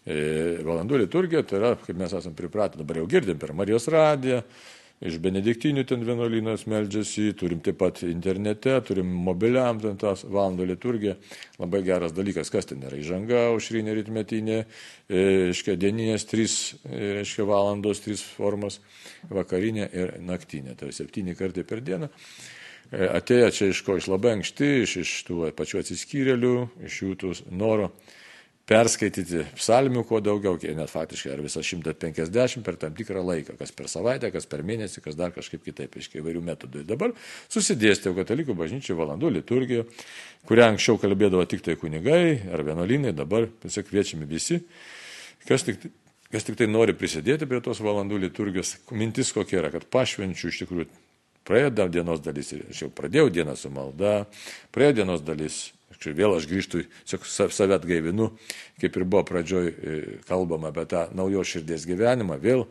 E, 0.07 0.17
valandų 0.65 1.03
liturgija, 1.03 1.43
tai 1.47 1.59
yra, 1.59 1.73
kaip 1.83 1.99
mes 1.99 2.15
esame 2.15 2.35
pripratę, 2.35 2.79
dabar 2.81 3.01
jau 3.01 3.07
girdim 3.11 3.39
per 3.39 3.53
Marijos 3.55 3.87
radiją, 3.91 4.41
iš 5.05 5.19
benediktinių 5.21 5.83
ten 5.87 6.01
vienuolynas 6.05 6.65
meldžiasi, 6.69 7.29
turim 7.37 7.61
taip 7.65 7.77
pat 7.81 8.01
internete, 8.07 8.73
turim 8.87 9.09
mobiliam 9.27 9.77
ten 9.81 9.97
tas 10.01 10.23
valandų 10.25 10.67
liturgiją. 10.71 11.15
Labai 11.61 11.83
geras 11.85 12.15
dalykas, 12.17 12.49
kas 12.53 12.69
ten 12.69 12.81
yra 12.87 12.97
įžanga, 12.97 13.43
aušrinė 13.51 13.93
ritmetinė, 13.99 14.59
e, 14.63 15.23
reiškia 15.51 15.77
dieninės 15.77 16.25
trys, 16.29 16.57
e, 16.89 17.19
reiškia 17.19 17.45
valandos, 17.49 18.01
trys 18.05 18.25
formos, 18.25 18.81
vakarinė 19.29 19.89
ir 19.93 20.15
naktinė, 20.25 20.77
tai 20.79 20.91
septyni 20.95 21.37
kartai 21.37 21.65
per 21.67 21.85
dieną. 21.85 22.09
E, 22.91 23.03
atėję 23.05 23.51
čia 23.53 23.73
iš 23.73 23.83
ko, 23.85 23.99
iš 23.99 24.09
labai 24.09 24.37
anksti, 24.39 24.71
iš, 24.85 24.97
iš 25.03 25.17
tų 25.29 25.51
pačių 25.57 25.83
atsiskyrėlių, 25.83 26.55
iš 26.89 27.03
jų 27.03 27.17
tų 27.21 27.35
noro 27.53 27.91
perskaityti 28.67 29.45
psalmių 29.55 30.03
kuo 30.07 30.19
daugiau, 30.23 30.57
net 30.75 30.91
faktiškai 30.91 31.31
ar 31.31 31.41
visą 31.43 31.61
150 31.63 32.65
per 32.65 32.75
tam 32.79 32.95
tikrą 32.97 33.23
laiką, 33.23 33.55
kas 33.59 33.71
per 33.71 33.87
savaitę, 33.91 34.31
kas 34.33 34.47
per 34.49 34.63
mėnesį, 34.67 35.03
kas 35.05 35.15
dar 35.15 35.31
kažkaip 35.35 35.63
kitaip, 35.63 35.95
aiškiai 35.95 36.19
įvairių 36.19 36.41
metodų. 36.49 36.83
Dabar 36.87 37.13
susidėstė 37.53 38.11
katalikų 38.17 38.57
bažnyčių 38.59 38.97
valandų 38.99 39.31
liturgija, 39.37 39.85
kurią 40.49 40.73
anksčiau 40.73 40.99
kalbėdavo 40.99 41.45
tik 41.47 41.63
tai 41.63 41.77
kunigai 41.79 42.41
ar 42.51 42.65
vienuolynai, 42.67 43.15
dabar 43.15 43.47
tiesiog 43.63 43.87
kviečiami 43.87 44.27
visi, 44.27 44.59
kas 45.47 45.63
tik, 45.63 45.87
kas 46.33 46.47
tik 46.47 46.59
tai 46.59 46.67
nori 46.67 46.97
prisidėti 46.97 47.47
prie 47.47 47.63
tos 47.63 47.79
valandų 47.79 48.19
liturgijos, 48.27 48.75
mintis 48.91 49.31
kokia 49.35 49.61
yra, 49.61 49.71
kad 49.71 49.87
pašvenčiu 49.95 50.51
iš 50.51 50.65
tikrųjų 50.65 50.91
praėjo 51.47 51.87
dienos 51.87 52.19
dalis, 52.19 52.51
aš 52.67 52.83
jau 52.83 52.91
pradėjau 52.91 53.31
dieną 53.31 53.55
su 53.55 53.71
malda, 53.71 54.25
praėjo 54.75 54.99
dienos 54.99 55.23
dalis, 55.23 55.69
Čia 55.97 56.11
vėl 56.13 56.35
aš 56.35 56.45
grįžtu, 56.49 56.83
save 57.07 57.75
atgaivinu, 57.77 58.33
kaip 58.81 58.97
ir 58.99 59.05
buvo 59.07 59.23
pradžioj 59.25 59.67
e, 59.67 59.99
kalbama 60.27 60.69
apie 60.73 60.83
tą 60.91 61.07
naujo 61.15 61.45
širdies 61.47 61.87
gyvenimą, 61.87 62.35
vėl 62.43 62.65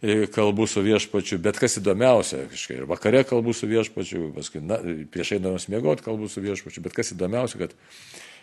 e, 0.00 0.28
kalbu 0.30 0.68
su 0.70 0.84
viešpačiu, 0.86 1.40
bet 1.42 1.58
kas 1.60 1.76
įdomiausia, 1.82 2.46
kažkai, 2.52 2.78
ir 2.80 2.88
vakare 2.88 3.24
kalbu 3.28 3.52
su 3.56 3.68
viešpačiu, 3.68 4.30
paskui 4.36 4.62
na, 4.64 4.78
prieš 5.12 5.34
eidamas 5.36 5.66
miegoti 5.68 6.06
kalbu 6.06 6.30
su 6.32 6.44
viešpačiu, 6.44 6.84
bet 6.86 6.96
kas 6.96 7.12
įdomiausia, 7.16 7.66
kad 7.66 7.76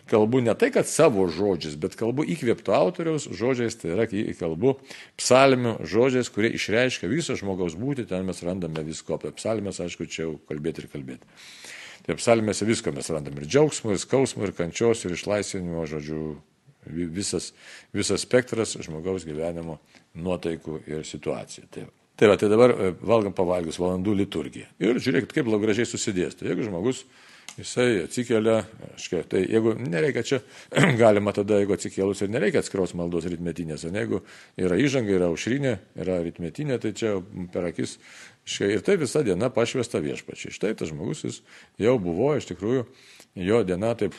kalbu 0.10 0.44
ne 0.44 0.54
tai, 0.58 0.70
kad 0.76 0.88
savo 0.90 1.26
žodžiais, 1.32 1.78
bet 1.80 1.96
kalbu 2.00 2.26
įkvėpto 2.36 2.76
autoriaus 2.76 3.30
žodžiais, 3.32 3.78
tai 3.80 3.94
yra 3.96 4.08
kalbu 4.40 4.76
psalmių 5.20 5.78
žodžiais, 5.88 6.30
kurie 6.34 6.52
išreiškia 6.58 7.10
visą 7.12 7.38
žmogaus 7.40 7.78
būti, 7.80 8.08
ten 8.10 8.28
mes 8.28 8.44
randame 8.46 8.84
visko. 8.88 9.20
Apie 9.20 9.32
psalmės, 9.38 9.82
aišku, 9.84 10.10
čia 10.10 10.26
jau 10.26 10.38
kalbėti 10.50 10.84
ir 10.84 10.92
kalbėti. 10.92 11.40
Tai 12.10 12.16
psalmėse 12.18 12.66
visko 12.66 12.90
mes 12.90 13.06
randame 13.14 13.44
ir 13.44 13.46
džiaugsmo, 13.46 13.92
ir 13.94 14.00
skausmo, 14.02 14.42
ir 14.48 14.56
kančios, 14.58 15.04
ir 15.06 15.14
išlaisvinimo, 15.14 15.84
žodžiu, 15.92 16.24
visas, 16.90 17.52
visas 17.94 18.24
spektras 18.26 18.74
žmogaus 18.82 19.28
gyvenimo 19.30 19.78
nuotaikų 20.18 20.80
ir 20.90 21.06
situacijų. 21.06 21.68
Tai, 21.70 21.84
tai, 22.18 22.32
va, 22.32 22.40
tai 22.42 22.50
dabar 22.50 22.74
e, 22.74 22.92
valgom 22.98 23.36
pavalgius 23.38 23.78
valandų 23.78 24.16
liturgiją. 24.24 24.72
Ir 24.82 24.98
žiūrėkit, 24.98 25.36
kaip 25.38 25.54
gražiai 25.62 25.86
susidėsto. 25.86 26.50
Jeigu 26.50 26.66
žmogus 26.66 27.04
jisai 27.60 28.06
atsikelia, 28.08 28.64
aiškia, 28.96 29.22
tai 29.30 29.44
jeigu 29.44 29.76
nereikia 29.78 30.26
čia, 30.26 30.42
galima 31.04 31.34
tada, 31.36 31.60
jeigu 31.62 31.78
atsikėlus 31.78 32.24
ir 32.26 32.34
nereikia 32.34 32.64
atskiros 32.64 32.96
maldos 32.98 33.30
ritmetinės, 33.30 33.86
o 33.86 33.94
jeigu 33.94 34.24
yra 34.58 34.82
įžanga, 34.82 35.14
yra 35.20 35.30
aušrinė, 35.30 35.76
yra 36.00 36.20
ritmetinė, 36.26 36.80
tai 36.82 36.94
čia 36.98 37.18
per 37.54 37.70
akis, 37.70 38.00
aiškia, 38.50 38.74
ir 38.74 38.82
tai 38.82 38.98
visa 38.98 39.22
diena 39.24 39.50
pašvesta 39.54 40.02
viešpačiai. 40.02 40.54
Štai 40.54 40.74
tas 40.76 40.90
žmogus 40.90 41.24
jis 41.24 41.42
jau 41.78 42.00
buvo, 42.02 42.34
iš 42.38 42.50
tikrųjų, 42.50 42.86
jo 43.38 43.62
diena 43.64 43.94
taip 43.96 44.18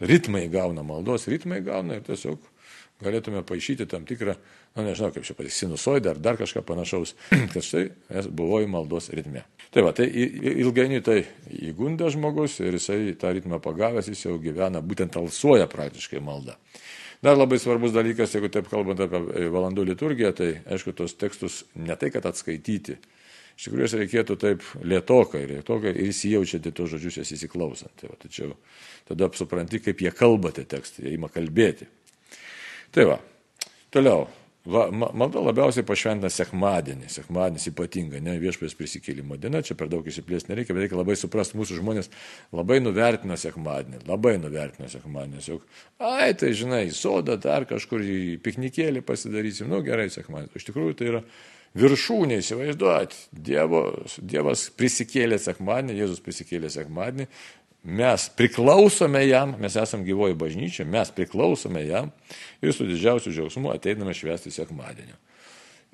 ritmai 0.00 0.48
gauna, 0.48 0.82
maldos 0.82 1.28
ritmai 1.30 1.62
gauna 1.64 1.96
ir 1.96 2.04
tiesiog 2.04 2.42
galėtume 3.02 3.42
paaišyti 3.44 3.86
tam 3.86 4.06
tikrą, 4.08 4.36
na 4.74 4.82
nu, 4.82 4.88
nežinau, 4.88 5.10
kaip 5.12 5.24
čia 5.24 5.34
patys, 5.36 5.58
sinusoidą 5.60 6.14
ar 6.14 6.20
dar 6.20 6.38
kažką 6.40 6.62
panašaus, 6.64 7.14
kad 7.52 7.64
štai 7.64 7.90
buvau 8.32 8.62
į 8.64 8.70
maldos 8.72 9.10
ritme. 9.12 9.44
Tai 9.72 9.84
va, 9.84 9.92
tai 9.96 10.06
ilgainiui 10.08 11.02
tai 11.04 11.18
įgunda 11.52 12.08
žmogus 12.12 12.58
ir 12.64 12.78
jisai 12.78 13.12
tą 13.20 13.34
ritmą 13.36 13.60
pagavęs, 13.60 14.08
jis 14.08 14.26
jau 14.28 14.38
gyvena, 14.40 14.80
būtent 14.80 15.18
alsuoja 15.20 15.68
praktiškai 15.68 16.22
maldą. 16.24 16.56
Dar 17.26 17.34
labai 17.34 17.56
svarbus 17.58 17.90
dalykas, 17.90 18.36
jeigu 18.36 18.46
taip 18.54 18.68
kalbant 18.70 19.00
apie 19.02 19.48
valandų 19.50 19.82
liturgiją, 19.88 20.28
tai 20.36 20.50
aišku, 20.70 20.92
tos 20.94 21.16
tekstus 21.18 21.64
ne 21.74 21.96
tai, 21.98 22.12
kad 22.14 22.28
atskaityti, 22.28 22.94
iš 23.56 23.66
tikrųjų 23.66 23.82
jas 23.82 23.96
reikėtų 23.98 24.36
taip 24.38 24.66
lietokai, 24.86 25.40
lietokai 25.50 25.90
ir 25.90 26.04
įsijaučiate 26.04 26.70
tos 26.76 26.92
žodžius, 26.92 27.18
jas 27.24 27.32
įsiklausant. 27.34 27.96
Tai 27.98 28.12
va, 28.12 28.18
tačiau 28.22 28.52
tada 29.10 29.30
supranti, 29.34 29.82
kaip 29.82 30.06
jie 30.06 30.12
kalbate 30.14 30.68
tekstai, 30.70 31.08
jie 31.08 31.16
ima 31.16 31.26
kalbėti. 31.32 31.88
Tai 32.94 33.08
va, 33.10 33.18
toliau. 33.90 34.28
Va, 34.66 34.88
malda 34.90 35.38
labiausiai 35.46 35.86
pašventina 35.86 36.26
sekmadienį, 36.32 37.06
sekmadienis 37.12 37.68
ypatinga, 37.70 38.18
ne 38.24 38.32
viešpės 38.42 38.74
prisikėlimo 38.74 39.38
diena, 39.38 39.60
čia 39.62 39.76
per 39.78 39.86
daug 39.92 40.06
įsiplės 40.10 40.48
nereikia, 40.48 40.74
bet 40.74 40.86
reikia 40.86 40.98
labai 40.98 41.14
suprasti, 41.18 41.54
mūsų 41.60 41.78
žmonės 41.78 42.10
labai 42.56 42.80
nuvertina 42.82 43.38
sekmadienį, 43.38 44.02
labai 44.10 44.34
nuvertina 44.42 44.90
sekmadienį, 44.90 45.44
juk, 45.52 45.68
ai, 46.02 46.32
tai 46.34 46.50
žinai, 46.58 46.88
į 46.88 46.96
sodą 46.98 47.36
dar 47.38 47.68
kažkur 47.70 48.02
į 48.02 48.40
piknikėlį 48.42 49.04
pasidarysim, 49.06 49.70
nu 49.70 49.84
gerai, 49.86 50.08
sekmadienis, 50.10 50.58
iš 50.58 50.66
tikrųjų 50.72 50.98
tai 50.98 51.12
yra 51.12 51.22
viršūnė, 51.78 52.40
įsivaizduot, 52.42 53.14
Dievo, 53.46 53.84
Dievas 54.18 54.66
prisikėlė 54.74 55.38
sekmadienį, 55.46 56.00
Jėzus 56.02 56.26
prisikėlė 56.26 56.72
sekmadienį, 56.74 57.30
mes 57.86 58.26
priklausome 58.36 59.22
jam, 59.28 59.54
mes 59.62 59.76
esame 59.78 60.04
gyvoji 60.04 60.34
bažnyčia, 60.38 60.84
mes 60.90 61.10
priklausome 61.14 61.84
jam 61.86 62.10
ir 62.62 62.74
su 62.74 62.86
didžiausiu 62.86 63.32
džiaugsmu 63.32 63.70
ateiname 63.74 64.14
švęsti 64.14 64.50
sekmadienį. 64.54 65.14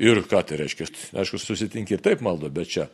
Ir 0.03 0.23
ką 0.25 0.41
tai 0.49 0.57
reiškia? 0.57 0.87
Aišku, 1.21 1.39
susitinki 1.39 1.95
ir 1.95 2.01
taip 2.03 2.23
maldo, 2.25 2.49
bet 2.51 2.71
čia 2.73 2.87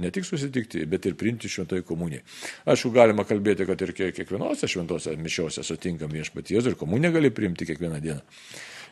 ne 0.00 0.08
tik 0.10 0.24
susitikti, 0.24 0.86
bet 0.88 1.04
ir 1.06 1.14
priimti 1.20 1.50
šventai 1.52 1.82
komuniją. 1.84 2.24
Aišku, 2.72 2.90
galima 2.96 3.26
kalbėti, 3.28 3.66
kad 3.68 3.84
ir 3.84 3.92
kiekvienose 3.94 4.70
šventose 4.70 5.12
mišiose 5.20 5.62
sutinkam 5.66 6.10
viešpaties 6.16 6.70
ir 6.70 6.78
komuniją 6.80 7.12
gali 7.18 7.30
priimti 7.30 7.68
kiekvieną 7.68 8.00
dieną. 8.00 8.24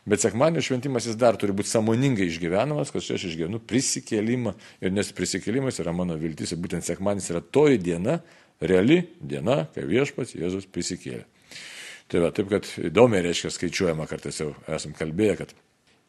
Bet 0.05 0.21
sekmadienio 0.21 0.61
šventimas 0.61 1.07
jis 1.09 1.17
dar 1.17 1.39
turi 1.41 1.55
būti 1.57 1.71
samoningai 1.71 2.27
išgyvenamas, 2.29 2.91
kad 2.93 3.01
aš 3.01 3.25
išgyvenu 3.31 3.63
prisikėlimą 3.65 4.53
ir 4.85 4.93
nes 4.93 5.13
prisikėlimas 5.17 5.81
yra 5.81 5.95
mano 5.97 6.19
viltis 6.21 6.53
ir 6.53 6.61
būtent 6.61 6.85
sekmadienis 6.85 7.31
yra 7.33 7.41
toji 7.41 7.81
diena, 7.81 8.19
reali 8.63 9.03
diena, 9.21 9.65
kai 9.75 9.87
viešpats 9.89 10.37
Jėzus 10.37 10.69
prisikėlė. 10.71 11.25
Tai 12.11 12.21
va, 12.21 12.33
taip, 12.37 12.51
kad 12.53 12.69
įdomiai 12.85 13.25
reiškia 13.25 13.51
skaičiuojama, 13.55 14.07
kartais 14.09 14.43
jau 14.43 14.51
esam 14.71 14.93
kalbėję, 14.97 15.39
kad 15.41 15.55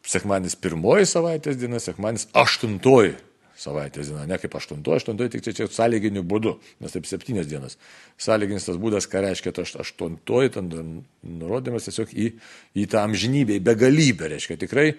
sekmanis 0.06 0.58
pirmoji 0.60 1.08
savaitės 1.10 1.58
diena, 1.60 1.80
sekmanis 1.82 2.28
aštuntoji 2.36 3.16
savaitės 3.56 4.10
diena, 4.12 4.26
ne 4.28 4.38
kaip 4.40 4.58
aštuntoji, 4.60 5.00
aštuntoji 5.00 5.32
tik 5.38 5.46
čia, 5.46 5.54
čia 5.62 5.68
sąlyginiu 5.72 6.26
būdu, 6.28 6.58
nes 6.84 6.92
taip 6.92 7.08
septynės 7.08 7.48
dienas. 7.48 7.78
Sąlyginis 8.20 8.68
tas 8.68 8.80
būdas, 8.82 9.08
ką 9.08 9.22
reiškia, 9.24 9.54
tai 9.56 9.64
aštuntoji, 9.64 10.52
ten 10.58 10.68
nurodymas 11.24 11.88
tiesiog 11.88 12.12
į, 12.12 12.28
į 12.76 12.90
tą 12.92 13.06
amžinybę, 13.08 13.56
į 13.56 13.64
begalybę, 13.64 14.28
reiškia 14.36 14.60
tikrai 14.60 14.90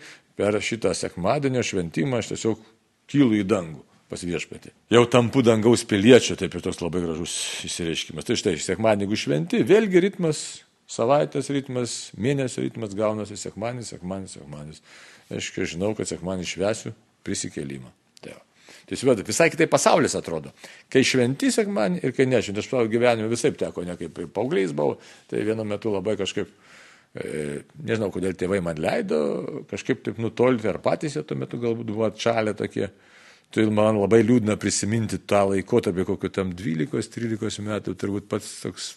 per 0.40 0.56
šitą 0.64 0.94
sekmadienio 0.96 1.60
šventimą 1.64 2.22
aš 2.22 2.32
tiesiog 2.32 2.64
kylu 3.12 3.36
į 3.42 3.44
dangų 3.52 3.84
pas 4.10 4.22
viešpatį. 4.22 4.72
Jau 4.94 5.02
tampu 5.10 5.42
dangaus 5.46 5.82
piliečio, 5.88 6.36
taip 6.38 6.54
ir 6.54 6.64
toks 6.64 6.80
labai 6.82 7.02
gražus 7.04 7.34
įsireiškimas. 7.66 8.28
Tai 8.28 8.38
štai, 8.38 8.54
sekmadienį, 8.62 9.06
jeigu 9.06 9.20
šventi, 9.22 9.62
vėlgi 9.66 10.02
ritmas, 10.06 10.42
savaitės 10.90 11.50
ritmas, 11.54 11.98
mėnesio 12.14 12.64
ritmas 12.64 12.94
gaunasi 12.96 13.38
sekmadienis, 13.40 13.92
sekmadienis, 13.94 14.38
sekmadienis. 14.38 14.82
Aš 15.34 15.52
žinau, 15.74 15.92
kad 15.98 16.08
sekmadienis 16.10 16.54
švesiu 16.54 16.94
prisikėlimą. 17.26 17.90
Tai 18.86 18.94
Tiesiog 18.94 19.24
visai 19.26 19.48
kitaip 19.50 19.70
pasaulis 19.72 20.14
atrodo. 20.14 20.52
Kai 20.92 21.02
šventi 21.06 21.50
sekmanį 21.54 22.04
ir 22.06 22.12
kai 22.14 22.28
nešventi, 22.30 22.62
aš 22.62 22.68
savo 22.70 22.86
gyvenime 22.90 23.26
visai 23.30 23.50
teko, 23.58 23.82
ne 23.86 23.96
kaip 23.98 24.20
paaugliais 24.34 24.74
buvau, 24.76 25.00
tai 25.30 25.42
vienu 25.46 25.64
metu 25.66 25.90
labai 25.90 26.14
kažkaip, 26.20 26.52
e, 27.18 27.32
nežinau, 27.82 28.12
kodėl 28.14 28.36
tėvai 28.38 28.60
man 28.62 28.78
leido, 28.78 29.18
kažkaip 29.72 30.04
taip 30.06 30.20
nutolti, 30.22 30.70
ar 30.70 30.78
patys 30.84 31.18
jie 31.18 31.24
tuo 31.26 31.38
metu 31.38 31.58
galbūt 31.62 31.90
buvo 31.90 32.06
atšalę 32.06 32.54
tokie. 32.58 32.86
Tai 33.54 33.64
man 33.72 34.00
labai 34.00 34.20
liūdna 34.26 34.56
prisiminti 34.60 35.20
tą 35.22 35.44
laikotarpį, 35.52 36.04
kokiu 36.08 36.30
tam 36.34 36.50
12-13 36.56 37.62
metų, 37.64 37.94
turbūt 37.98 38.26
pats 38.30 38.48
toks 38.64 38.94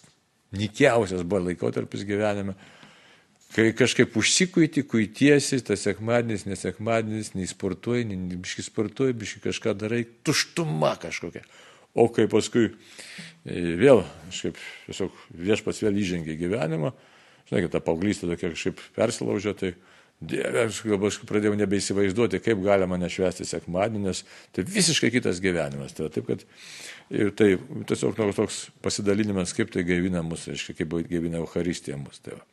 nikiausias 0.56 1.22
buvo 1.22 1.46
laikotarpis 1.46 2.02
gyvenime, 2.08 2.56
kai 3.54 3.70
kažkaip 3.76 4.14
užsikuiti, 4.18 4.84
kuitiesi, 4.86 5.60
tas 5.66 5.82
sekmadienis, 5.86 6.46
nesekmadienis, 6.50 7.32
nei 7.38 7.48
sportuoji, 7.50 8.06
nei 8.10 8.38
biški 8.38 8.66
sportuoji, 8.66 9.16
biški 9.22 9.42
kažką 9.46 9.74
darai, 9.78 10.04
tuštuma 10.26 10.96
kažkokia. 11.02 11.44
O 11.98 12.06
kai 12.14 12.28
paskui 12.30 12.68
e, 12.68 12.74
vėl, 13.78 14.04
kažkaip, 14.28 14.58
tiesiog 14.86 15.22
viešpats 15.46 15.82
vėl 15.82 15.98
įžengė 15.98 16.36
gyvenimą, 16.38 16.92
žinai, 17.48 17.64
kad 17.64 17.74
ta 17.74 17.80
paauglystė 17.82 18.28
tokia 18.30 18.52
kažkaip 18.52 18.82
persilaužė, 18.94 19.54
tai 19.58 19.72
Dieve, 20.20 20.66
aš 20.66 20.82
galbūt 20.84 21.22
pradėjau 21.24 21.56
nebeįsivaizduoti, 21.56 22.42
kaip 22.44 22.60
galima 22.60 22.98
nešvesti 23.00 23.46
sekmadienį, 23.48 24.02
nes 24.04 24.18
tai 24.52 24.66
visiškai 24.68 25.08
kitas 25.14 25.40
gyvenimas. 25.40 25.94
Tai, 25.96 26.10
taip, 26.12 26.26
kad, 26.28 26.44
ir 27.08 27.32
tai 27.32 27.54
tiesiog 27.88 28.12
toks, 28.18 28.36
toks 28.36 28.58
pasidalinimas, 28.84 29.54
kaip 29.56 29.72
tai 29.72 29.86
gaivina 29.88 30.20
mus, 30.26 30.44
reiškia, 30.50 30.76
kaip 30.82 30.92
gaivina 31.08 31.40
Euharistija 31.40 31.96
mus. 31.96 32.20
Tai 32.20 32.36
va. 32.36 32.44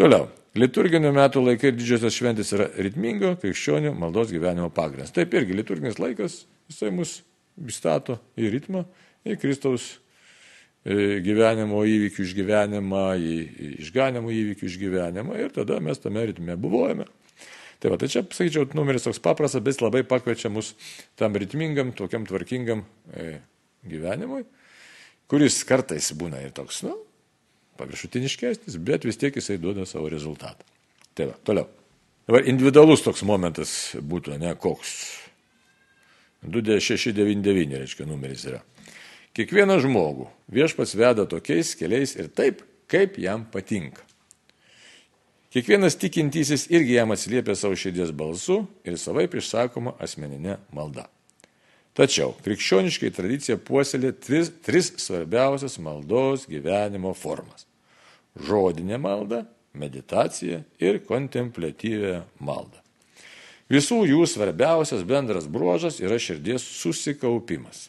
Toliau. 0.00 0.30
Liturginių 0.58 1.10
metų 1.14 1.42
laikai 1.42 1.72
ir 1.72 1.76
didžiosios 1.76 2.14
šventės 2.14 2.52
yra 2.54 2.70
ritmingo 2.86 3.34
krikščionių 3.42 3.92
maldos 3.98 4.32
gyvenimo 4.32 4.70
pagrindas. 4.72 5.12
Taip 5.14 5.34
irgi 5.34 5.56
liturginis 5.58 5.98
laikas, 6.00 6.44
jisai 6.70 6.92
mus 6.94 7.18
įstato 7.60 8.16
į 8.38 8.52
ritmą, 8.54 8.84
į 9.26 9.36
Kristaus 9.42 9.96
gyvenimo 10.84 11.80
įvykių 11.88 12.24
išgyvenimą, 12.26 13.04
į 13.16 13.36
išganimo 13.86 14.32
įvykių 14.32 14.68
išgyvenimą 14.68 15.38
ir 15.40 15.54
tada 15.54 15.78
mes 15.80 16.00
tame 16.02 16.26
ritme 16.28 16.56
buvojame. 16.60 17.06
Tai 17.80 17.92
va, 17.92 17.98
tai 18.00 18.08
čia, 18.12 18.22
sakyčiau, 18.24 18.68
numeris 18.76 19.04
toks 19.04 19.20
paprastas, 19.20 19.64
bet 19.64 19.80
labai 19.84 20.04
pakviečia 20.08 20.48
mus 20.52 20.72
tam 21.20 21.36
ritmingam, 21.36 21.92
tokiam 21.96 22.24
tvarkingam 22.28 22.84
e, 23.12 23.40
gyvenimui, 23.88 24.44
kuris 25.28 25.58
kartais 25.68 26.12
būna 26.16 26.40
ir 26.44 26.54
toks, 26.56 26.82
nu, 26.86 26.94
paviršutiniškesnis, 27.80 28.78
bet 28.80 29.04
vis 29.04 29.20
tiek 29.20 29.36
jisai 29.36 29.58
duoda 29.60 29.84
savo 29.88 30.08
rezultatą. 30.12 30.64
Tai 31.16 31.32
va, 31.32 31.36
toliau. 31.44 31.68
Dabar 32.24 32.48
individualus 32.48 33.04
toks 33.04 33.20
momentas 33.28 33.74
būtų, 34.00 34.38
ne 34.40 34.54
koks. 34.56 34.94
2699, 36.44 37.76
reiškia, 37.84 38.08
numeris 38.08 38.46
yra. 38.48 38.62
Kiekvieną 39.34 39.80
žmogų 39.82 40.28
viešpats 40.54 40.92
veda 40.94 41.24
tokiais 41.26 41.72
keliais 41.74 42.12
ir 42.14 42.28
taip, 42.30 42.60
kaip 42.86 43.16
jam 43.18 43.42
patinka. 43.50 44.04
Kiekvienas 45.50 45.96
tikintysis 45.98 46.68
irgi 46.70 46.94
jam 47.00 47.10
atsiliepia 47.10 47.56
savo 47.58 47.74
širdies 47.74 48.12
balsu 48.14 48.60
ir 48.86 48.94
savaip 48.98 49.34
išsakoma 49.34 49.96
asmeninė 50.02 50.60
malda. 50.74 51.08
Tačiau 51.98 52.36
krikščioniškai 52.46 53.10
tradicija 53.14 53.56
puoselė 53.58 54.12
tris, 54.22 54.52
tris 54.62 54.92
svarbiausias 55.02 55.80
maldos 55.82 56.46
gyvenimo 56.50 57.10
formas- 57.14 57.66
žodinė 58.46 59.00
malda, 59.02 59.44
meditacija 59.74 60.62
ir 60.78 61.00
kontemplatyvę 61.02 62.22
maldą. 62.38 62.78
Visų 63.70 64.04
jų 64.06 64.26
svarbiausias 64.30 65.02
bendras 65.02 65.50
bruožas 65.50 65.98
yra 65.98 66.18
širdies 66.22 66.62
susikaupimas. 66.62 67.88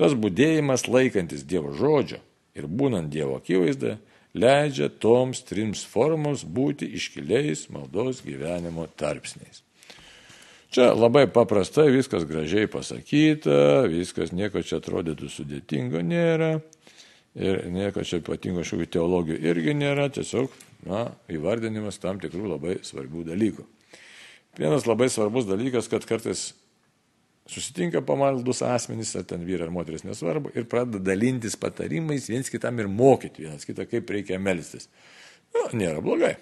Tas 0.00 0.14
būdėjimas 0.16 0.86
laikantis 0.88 1.44
Dievo 1.44 1.74
žodžio 1.76 2.22
ir 2.56 2.64
būnant 2.64 3.12
Dievo 3.12 3.36
akivaizdą 3.36 3.98
leidžia 4.32 4.88
toms 4.88 5.42
trims 5.44 5.82
formoms 5.84 6.46
būti 6.46 6.88
iškiliais 6.96 7.66
maldos 7.74 8.22
gyvenimo 8.24 8.86
tarpsniais. 8.96 9.60
Čia 10.70 10.92
labai 10.94 11.26
paprastai 11.26 11.88
viskas 11.90 12.24
gražiai 12.24 12.70
pasakyta, 12.70 13.88
viskas 13.90 14.30
nieko 14.32 14.62
čia 14.62 14.78
atrodytų 14.78 15.28
sudėtingo 15.28 16.00
nėra 16.06 16.60
ir 17.34 17.64
nieko 17.74 18.06
čia 18.06 18.22
ypatingo 18.22 18.62
kažkokių 18.62 18.86
teologijų 18.94 19.40
irgi 19.50 19.74
nėra, 19.74 20.06
tiesiog 20.14 20.54
na, 20.86 21.10
įvardinimas 21.28 22.00
tam 22.00 22.22
tikrų 22.22 22.54
labai 22.54 22.78
svarbių 22.86 23.26
dalykų. 23.32 23.66
Vienas 24.56 24.86
labai 24.88 25.10
svarbus 25.10 25.50
dalykas, 25.50 25.90
kad 25.90 26.06
kartais 26.08 26.52
susitinka 27.50 28.02
pamaldus 28.06 28.62
asmenys, 28.66 29.14
ar 29.18 29.24
ten 29.28 29.42
vyrai 29.46 29.66
ar 29.66 29.72
moteris, 29.74 30.04
nesvarbu, 30.06 30.52
ir 30.54 30.68
pradeda 30.70 31.02
dalintis 31.10 31.58
patarimais 31.60 32.28
viens 32.30 32.50
kitam 32.52 32.78
ir 32.78 32.88
mokyti 32.90 33.46
vienas 33.46 33.66
kitą, 33.66 33.88
kaip 33.90 34.10
reikia 34.10 34.38
melstis. 34.42 34.88
Nu, 35.54 35.66
nėra 35.74 36.02
blogai. 36.04 36.36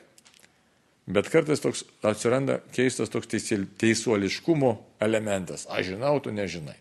Bet 1.08 1.30
kartais 1.32 1.62
toks 1.64 1.86
atsiranda 2.04 2.58
keistas 2.76 3.08
toks 3.08 3.30
teisuoliškumo 3.80 4.74
elementas. 5.00 5.64
Aš 5.72 5.94
žinau, 5.94 6.18
tu 6.20 6.34
nežinai. 6.36 6.76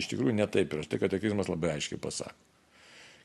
Iš 0.00 0.08
tikrųjų 0.08 0.38
netaip 0.38 0.72
yra. 0.72 0.86
Štai 0.86 1.02
katekizmas 1.02 1.50
labai 1.50 1.74
aiškiai 1.74 2.00
pasako. 2.00 2.36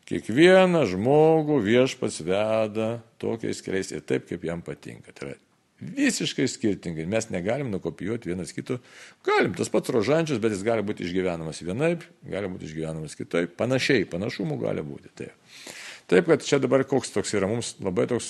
Kiekvieną 0.10 0.82
žmogų 0.92 1.62
viešpats 1.64 2.20
veda 2.28 2.90
tokiais 3.24 3.64
keliais 3.64 3.94
ir 3.96 4.04
taip, 4.04 4.28
kaip 4.28 4.44
jam 4.44 4.60
patinka. 4.66 5.16
Tai 5.16 5.30
yra 5.30 5.38
Visiškai 5.84 6.48
skirtingai. 6.48 7.06
Mes 7.10 7.30
negalim 7.34 7.72
nukopijuoti 7.74 8.30
vienas 8.32 8.54
kito. 8.56 8.80
Galim, 9.26 9.54
tas 9.58 9.72
pats 9.74 9.91
rožančius, 9.93 10.41
bet 10.43 10.56
jis 10.56 10.63
gali 10.65 10.86
būti 10.86 11.06
išgyvenamas 11.08 11.62
vienaip, 11.65 12.06
gali 12.30 12.52
būti 12.52 12.69
išgyvenamas 12.69 13.17
kitaip. 13.19 13.56
Panašiai, 13.60 14.06
panašumų 14.10 14.60
gali 14.62 14.86
būti. 14.86 15.12
Taip. 15.17 15.54
Taip, 16.12 16.28
kad 16.28 16.43
čia 16.46 16.60
dabar 16.62 16.84
koks 16.88 17.13
toks 17.15 17.34
yra 17.38 17.48
mums 17.50 17.74
labai 17.82 18.06
toks 18.12 18.30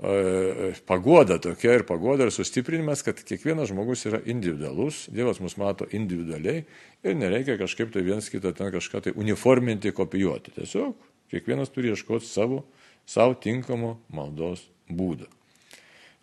e, 0.00 0.72
pagoda 0.88 1.36
tokia 1.44 1.76
ir 1.78 1.84
pagoda 1.88 2.26
ir 2.26 2.34
sustiprinimas, 2.34 3.04
kad 3.06 3.20
kiekvienas 3.20 3.70
žmogus 3.70 4.06
yra 4.08 4.22
individualus, 4.24 5.04
Dievas 5.12 5.42
mus 5.44 5.58
mato 5.60 5.86
individualiai 5.92 6.64
ir 7.04 7.18
nereikia 7.20 7.58
kažkaip 7.60 7.92
tai 7.94 8.04
vienas 8.06 8.32
kitą 8.32 8.54
ten 8.56 8.72
kažką 8.74 9.04
tai 9.06 9.16
uniforminti, 9.16 9.94
kopijuoti. 9.94 10.56
Tiesiog 10.58 10.96
kiekvienas 11.30 11.70
turi 11.74 11.92
ieškoti 11.92 12.26
savo, 12.26 12.64
savo 13.06 13.36
tinkamo 13.38 13.98
maldos 14.08 14.64
būdą 14.88 15.37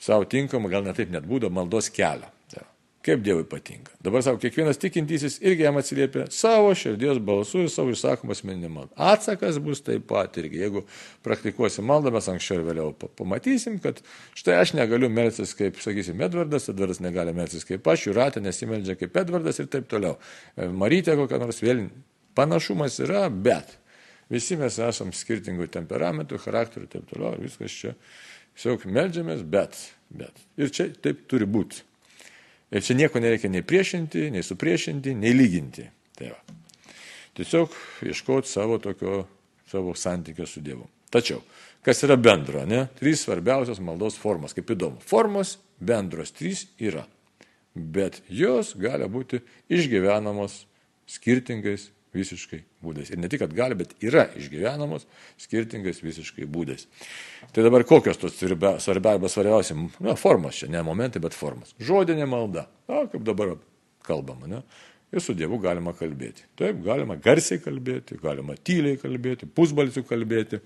savo 0.01 0.27
tinkamą, 0.29 0.71
gal 0.71 0.86
netaip 0.86 1.12
net 1.13 1.27
būdo, 1.27 1.51
maldos 1.53 1.91
kelią. 1.93 2.31
Kaip 3.05 3.21
Dievui 3.21 3.43
patinka. 3.45 3.91
Dabar 4.01 4.23
savo, 4.25 4.39
kiekvienas 4.41 4.79
tikintysis 4.81 5.36
irgi 5.45 5.62
jam 5.62 5.75
atsiliepia 5.77 6.23
savo 6.34 6.71
širdies 6.73 7.19
balsu 7.21 7.62
ir 7.62 7.69
savo 7.69 7.93
išsakomą 7.93 8.34
asmeninį 8.34 8.71
maldą. 8.73 8.95
Atsakas 9.12 9.60
bus 9.62 9.84
taip 9.86 10.08
pat 10.10 10.39
irgi. 10.41 10.63
Jeigu 10.63 10.81
praktikuosim 11.25 11.86
maldą, 11.86 12.10
mes 12.15 12.31
anksčiau 12.34 12.63
ir 12.63 12.65
vėliau 12.65 12.95
pamatysim, 13.19 13.77
kad 13.84 14.01
štai 14.34 14.58
aš 14.63 14.73
negaliu 14.79 15.12
melsis 15.13 15.53
kaip, 15.53 15.77
sakysim, 15.86 16.25
Edvardas, 16.25 16.65
Edvardas 16.73 17.03
negali 17.05 17.36
melsis 17.38 17.67
kaip 17.69 17.86
aš, 17.93 18.08
Juratė 18.10 18.41
nesimeldžia 18.41 18.97
kaip 18.97 19.21
Edvardas 19.21 19.62
ir 19.62 19.69
taip 19.69 19.86
toliau. 19.91 20.17
E, 20.58 20.65
Marytė 20.73 21.13
kokia 21.21 21.43
nors 21.45 21.62
vėl 21.62 21.86
panašumas 22.34 22.97
yra, 23.05 23.27
bet 23.29 23.77
visi 24.34 24.58
mes 24.58 24.81
esame 24.81 25.13
skirtingų 25.13 25.69
temperamentų, 25.77 26.41
charakterių 26.41 26.89
ir 26.89 26.95
taip 26.97 27.05
toliau 27.13 27.38
ir 27.38 27.45
viskas 27.45 27.81
čia 27.84 27.93
Tiesiog 28.55 28.85
melžiamės, 28.87 29.43
bet, 29.43 29.75
bet. 30.15 30.39
Ir 30.55 30.71
čia 30.71 30.87
taip 31.03 31.25
turi 31.29 31.47
būti. 31.49 31.83
Ir 32.71 32.83
čia 32.83 32.95
nieko 32.97 33.19
nereikia 33.19 33.51
nei 33.51 33.65
priešinti, 33.67 34.29
nei 34.31 34.43
supriešinti, 34.43 35.13
nei 35.19 35.35
lyginti. 35.35 35.83
Tai 36.15 36.31
va. 36.31 36.39
Tiesiog 37.35 37.75
ieškoti 38.07 38.49
savo 38.49 38.79
tokio, 38.79 39.25
savo 39.67 39.91
santykio 39.99 40.47
su 40.47 40.63
Dievu. 40.63 40.87
Tačiau, 41.11 41.41
kas 41.83 42.01
yra 42.07 42.15
bendro, 42.19 42.63
ne? 42.67 42.85
Trys 42.95 43.25
svarbiausios 43.25 43.81
maldos 43.83 44.15
formos, 44.19 44.55
kaip 44.55 44.71
įdomu. 44.71 45.03
Formos 45.03 45.57
bendros 45.79 46.31
trys 46.35 46.65
yra, 46.79 47.03
bet 47.75 48.21
jos 48.31 48.73
gali 48.79 49.07
būti 49.11 49.43
išgyvenamos 49.67 50.63
skirtingais 51.11 51.89
visiškai 52.15 52.62
būdais. 52.84 53.12
Ir 53.12 53.21
ne 53.21 53.30
tik, 53.32 53.43
kad 53.43 53.54
gali, 53.56 53.78
bet 53.78 53.93
yra 54.04 54.25
išgyvenamos 54.39 55.06
skirtingais 55.41 56.01
visiškai 56.04 56.47
būdais. 56.49 56.88
Tai 57.56 57.65
dabar 57.65 57.86
kokios 57.88 58.19
tos 58.21 58.38
svarbiausia, 58.39 58.95
svarbiausia, 59.32 59.78
na, 60.04 60.17
formos 60.19 60.62
čia, 60.62 60.71
ne 60.71 60.82
momentai, 60.86 61.21
bet 61.23 61.38
formos. 61.38 61.75
Žodinė 61.84 62.28
malda, 62.30 62.67
na, 62.89 63.06
kaip 63.12 63.25
dabar 63.28 63.56
kalbama, 64.06 64.49
ne? 64.49 64.62
Ir 65.15 65.21
su 65.23 65.36
Dievu 65.38 65.60
galima 65.62 65.93
kalbėti. 65.95 66.43
Taip, 66.60 66.82
galima 66.84 67.15
garsiai 67.21 67.62
kalbėti, 67.63 68.17
galima 68.19 68.58
tyliai 68.58 68.97
kalbėti, 68.99 69.47
pusbalsių 69.47 70.04
kalbėti. 70.10 70.60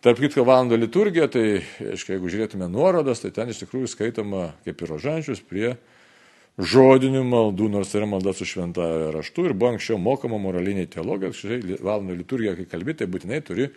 Tarp 0.00 0.22
kitko, 0.22 0.46
valandų 0.48 0.78
liturgija, 0.78 1.26
tai, 1.28 1.60
aiškiai, 1.82 2.14
jeigu 2.16 2.30
žiūrėtume 2.32 2.70
nuorodas, 2.72 3.20
tai 3.20 3.34
ten 3.36 3.50
iš 3.52 3.60
tikrųjų 3.66 3.90
skaitoma 3.92 4.46
kaip 4.64 4.80
ir 4.80 4.92
rožančius 4.94 5.42
prie 5.44 5.74
žodinių 6.60 7.22
maldų, 7.24 7.70
nors 7.72 7.94
yra 7.96 8.08
malda 8.10 8.34
su 8.36 8.46
šventąją 8.48 9.10
raštu 9.16 9.46
ir 9.48 9.56
buvo 9.56 9.74
anksčiau 9.74 9.98
mokama 10.00 10.40
moralinė 10.42 10.86
teologija, 10.92 11.32
šiai 11.36 11.80
valandų 11.80 12.20
liturgija, 12.20 12.56
kai 12.58 12.68
kalbi, 12.68 12.96
tai 12.98 13.08
būtinai 13.10 13.40
turi 13.46 13.70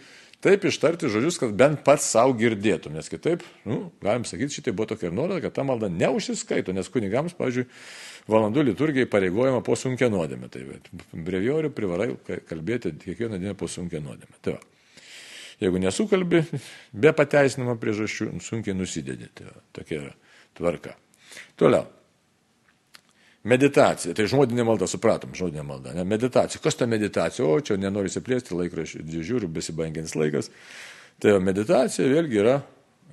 taip 0.44 0.66
ištarti 0.68 1.08
žodžius, 1.12 1.38
kad 1.40 1.54
bent 1.56 1.84
pats 1.88 2.10
savo 2.12 2.36
girdėtum, 2.36 2.98
nes 2.98 3.08
kitaip, 3.08 3.46
nu, 3.70 3.78
galim 4.04 4.26
sakyti, 4.28 4.58
šitai 4.58 4.74
buvo 4.76 4.90
tokia 4.92 5.08
ir 5.08 5.16
nuoroda, 5.16 5.40
kad 5.46 5.56
ta 5.56 5.64
malda 5.68 5.88
neužsiskaito, 5.92 6.76
nes 6.76 6.90
kunigams, 6.92 7.36
pavyzdžiui, 7.38 7.64
valandų 8.32 8.68
liturgijai 8.72 9.08
pareigojama 9.12 9.64
po 9.64 9.78
sunkia 9.80 10.12
nuodėmė. 10.12 10.52
Tai 10.52 10.66
breviorių 11.16 11.72
privarai 11.76 12.12
kalbėti 12.50 12.92
kiekvieną 13.06 13.40
dieną 13.40 13.56
po 13.60 13.72
sunkia 13.72 14.04
nuodėmė. 14.04 14.36
Tai 14.44 14.58
va. 14.58 14.64
Jeigu 15.64 15.80
nesukalbi, 15.80 16.44
be 16.92 17.16
pateisinimo 17.16 17.78
priežasčių, 17.80 18.34
sunkiai 18.44 18.76
nusidedi. 18.76 19.32
Tai 19.32 19.48
va, 19.48 19.60
tokia 19.76 20.02
yra 20.02 20.16
tvarka. 20.60 20.98
Toliau. 21.60 22.03
Meditacija, 23.44 24.14
tai 24.16 24.24
žodinė 24.32 24.64
malda, 24.64 24.88
supratom, 24.88 25.34
žodinė 25.36 25.66
malda, 25.68 25.92
ne 25.98 26.06
meditacija. 26.08 26.62
Kas 26.64 26.78
ta 26.80 26.86
meditacija? 26.88 27.44
O, 27.44 27.58
čia 27.60 27.76
nenori 27.76 28.08
įsiplėsti, 28.08 28.56
laikraščių 28.56 29.04
žiūriu, 29.20 29.50
besibaigiantis 29.52 30.16
laikas. 30.16 30.48
Tai 31.20 31.34
meditacija 31.44 32.08
vėlgi 32.08 32.40
yra 32.40 32.54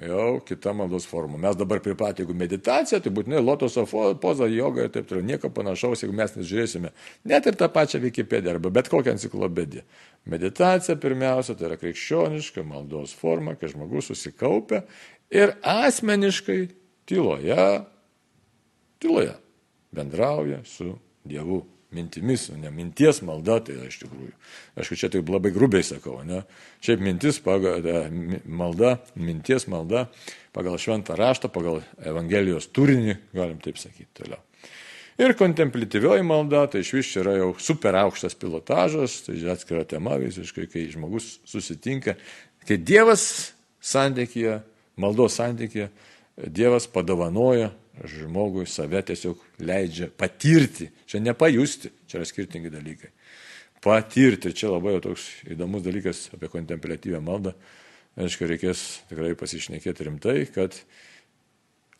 jau 0.06 0.38
kita 0.46 0.70
maldos 0.78 1.08
forma. 1.10 1.34
Mes 1.42 1.58
dabar 1.58 1.82
pripratę, 1.82 2.22
jeigu 2.22 2.38
meditacija, 2.38 3.02
tai 3.02 3.10
būtinai 3.10 3.42
lotoso 3.42 3.82
poza, 4.22 4.46
joga 4.46 4.86
ir 4.86 4.94
taip 4.94 5.10
toliau. 5.10 5.26
Nieko 5.32 5.50
panašaus, 5.50 6.06
jeigu 6.06 6.14
mes 6.22 6.38
nežiūrėsime 6.38 6.94
net 7.26 7.50
ir 7.50 7.58
tą 7.58 7.66
pačią 7.74 7.98
Wikipediją 8.06 8.54
arba 8.54 8.70
bet 8.78 8.88
kokią 8.92 9.16
enciklopediją. 9.18 9.82
Meditacija 10.30 10.94
pirmiausia, 10.94 11.58
tai 11.58 11.72
yra 11.72 11.82
krikščioniška 11.82 12.62
maldos 12.70 13.18
forma, 13.18 13.58
kai 13.58 13.74
žmogus 13.74 14.14
susikaupia 14.14 14.84
ir 15.26 15.58
asmeniškai 15.66 16.62
tyloje, 17.10 17.70
tyloje 19.02 19.38
bendrauja 19.94 20.62
su 20.64 20.94
Dievu 21.24 21.62
mintimis, 21.90 22.50
o 22.50 22.56
ne 22.56 22.70
minties 22.70 23.20
malda, 23.26 23.58
tai 23.66 23.76
iš 23.88 23.98
tikrųjų. 24.04 24.32
Aišku, 24.78 24.98
čia 24.98 25.10
taip 25.12 25.30
labai 25.30 25.50
grubiai 25.54 25.82
sakau, 25.86 26.20
ne? 26.26 26.44
Šiaip 26.84 27.02
mintis, 27.02 27.40
pagal, 27.42 27.82
da, 27.84 28.04
malda, 28.46 28.94
minties 29.18 29.66
malda, 29.70 30.06
pagal 30.54 30.78
šventą 30.80 31.16
raštą, 31.18 31.50
pagal 31.52 31.82
Evangelijos 31.98 32.70
turinį, 32.74 33.16
galim 33.34 33.58
taip 33.62 33.80
sakyti 33.82 34.22
toliau. 34.22 34.38
Ir 35.20 35.34
kontemplatyvioji 35.36 36.24
malda, 36.24 36.62
tai 36.70 36.80
iš 36.80 36.94
vis 36.96 37.10
čia 37.12 37.24
yra 37.24 37.34
jau 37.36 37.50
super 37.60 37.98
aukštas 38.06 38.38
pilotažas, 38.40 39.18
tai 39.26 39.36
atskira 39.52 39.82
tema 39.84 40.14
visiškai, 40.20 40.64
kai 40.70 40.86
žmogus 40.94 41.34
susitinka, 41.48 42.14
kai 42.64 42.78
Dievas 42.78 43.24
santykėje, 43.84 44.60
maldos 45.00 45.36
santykėje, 45.36 45.90
Dievas 46.48 46.86
padovanoja 46.88 47.68
žmogui 48.08 48.66
save 48.68 49.02
tiesiog 49.10 49.40
leidžia 49.60 50.08
patirti. 50.16 50.90
Čia 51.10 51.20
nepajusti, 51.24 51.90
čia 52.08 52.20
yra 52.20 52.28
skirtingi 52.28 52.72
dalykai. 52.72 53.10
Patirti, 53.84 54.50
ir 54.50 54.56
čia 54.56 54.72
labai 54.72 54.98
toks 55.04 55.26
įdomus 55.50 55.84
dalykas 55.84 56.28
apie 56.36 56.50
kontemplatyvę 56.52 57.20
maldą. 57.24 57.54
Aišku, 58.20 58.48
reikės 58.50 58.82
tikrai 59.08 59.32
pasišnekėti 59.38 60.04
rimtai, 60.08 60.40
kad 60.52 60.74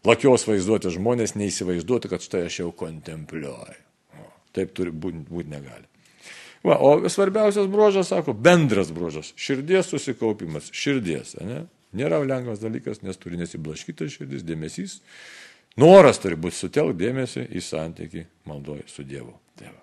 lakios 0.05 0.45
vaizduoti 0.49 0.93
žmonės 0.93 1.37
neįsivaizduotų, 1.39 2.11
kad 2.13 2.25
štai 2.25 2.45
aš 2.49 2.63
jau 2.65 2.73
kontempliuoju. 2.77 3.79
Taip 4.57 4.73
turi 4.75 4.91
būti 4.91 5.23
būt 5.31 5.51
negali. 5.53 5.87
Va, 6.67 6.77
o 6.77 7.09
svarbiausias 7.09 7.71
bruožas, 7.73 8.11
sako, 8.11 8.35
bendras 8.37 8.91
bruožas- 8.93 9.33
širdies 9.45 9.89
susikaupimas, 9.89 10.69
širdies, 10.77 11.39
ne? 11.41 11.63
nėra 11.97 12.21
lengvas 12.23 12.61
dalykas, 12.63 13.03
nes 13.03 13.17
turi 13.17 13.39
nesiblaškyti 13.41 14.11
širdis, 14.13 14.45
dėmesys. 14.47 15.01
Noras 15.79 16.19
turi 16.19 16.39
būti 16.41 16.57
sutelk 16.57 16.97
dėmesį 16.99 17.47
į 17.55 17.63
santyki 17.63 18.25
maldoje 18.49 18.89
su 18.91 19.05
Dievu. 19.07 19.37
Tėvu. 19.61 19.79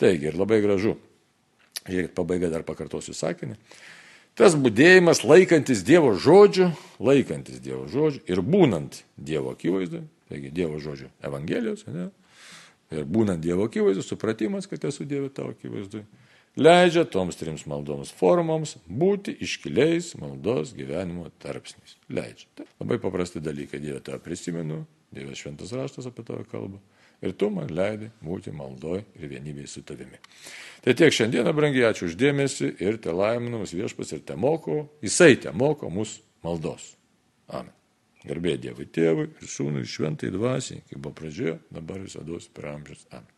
Taigi 0.00 0.30
ir 0.30 0.38
labai 0.38 0.62
gražu. 0.64 0.96
Žiūrėkit, 1.86 2.14
pabaiga 2.16 2.48
dar 2.50 2.64
pakartosiu 2.66 3.14
sakinį. 3.14 3.58
Tas 4.36 4.56
būdėjimas 4.58 5.22
laikantis 5.24 5.84
Dievo 5.86 6.12
žodžių, 6.20 6.68
laikantis 7.00 7.60
Dievo 7.64 7.86
žodžių 7.88 8.24
ir 8.28 8.42
būnant 8.44 8.98
Dievo 9.16 9.54
akivaizdoje, 9.54 10.04
taigi 10.28 10.50
Dievo 10.52 10.80
žodžių 10.82 11.08
Evangelijos, 11.24 11.86
ne, 11.88 12.10
ir 12.92 13.06
būnant 13.08 13.40
Dievo 13.40 13.64
akivaizdoje, 13.70 14.04
supratimas, 14.04 14.68
kad 14.68 14.84
esu 14.84 15.06
Dievo 15.08 15.30
tavo 15.32 15.54
akivaizdoje, 15.54 16.04
leidžia 16.56 17.04
toms 17.04 17.38
trims 17.38 17.66
maldoms 17.70 18.12
formoms 18.16 18.76
būti 18.88 19.36
iškiliais 19.44 20.14
maldos 20.20 20.74
gyvenimo 20.76 21.30
tarpsniais. 21.42 21.96
Leidžia. 22.08 22.50
Tai 22.58 22.68
labai 22.80 23.00
paprasti 23.02 23.42
dalykai. 23.44 23.82
Dieve 23.82 24.02
tave 24.04 24.22
prisimenu, 24.24 24.84
Dievas 25.14 25.38
šventas 25.38 25.72
raštas 25.72 26.08
apie 26.10 26.24
tave 26.26 26.44
kalba 26.50 26.80
ir 27.22 27.32
tu 27.32 27.48
man 27.50 27.70
leidai 27.72 28.10
būti 28.24 28.52
maldoj 28.54 29.02
ir 29.16 29.30
vienybėje 29.30 29.70
su 29.70 29.82
tavimi. 29.86 30.18
Tai 30.84 30.94
tiek 30.98 31.14
šiandieną, 31.14 31.54
brangiai, 31.56 31.88
ačiū 31.90 32.10
uždėmesi 32.10 32.74
ir 32.84 33.00
te 33.02 33.14
laiminamas 33.14 33.74
viešpas 33.76 34.12
ir 34.16 34.24
te 34.26 34.36
moko, 34.36 34.84
jisai 35.04 35.36
te 35.40 35.52
moko 35.52 35.90
mūsų 35.92 36.44
maldos. 36.46 36.92
Amen. 37.48 37.72
Garbė 38.26 38.56
Dievui 38.58 38.88
tėvui 38.90 39.28
ir 39.30 39.50
sūnui 39.50 39.86
šventai 39.86 40.32
dvasiai, 40.34 40.82
kaip 40.90 40.98
buvo 40.98 41.14
pradžioje, 41.20 41.60
dabar 41.70 42.02
visada 42.02 42.42
per 42.52 42.72
amžius. 42.74 43.06
Amen. 43.12 43.35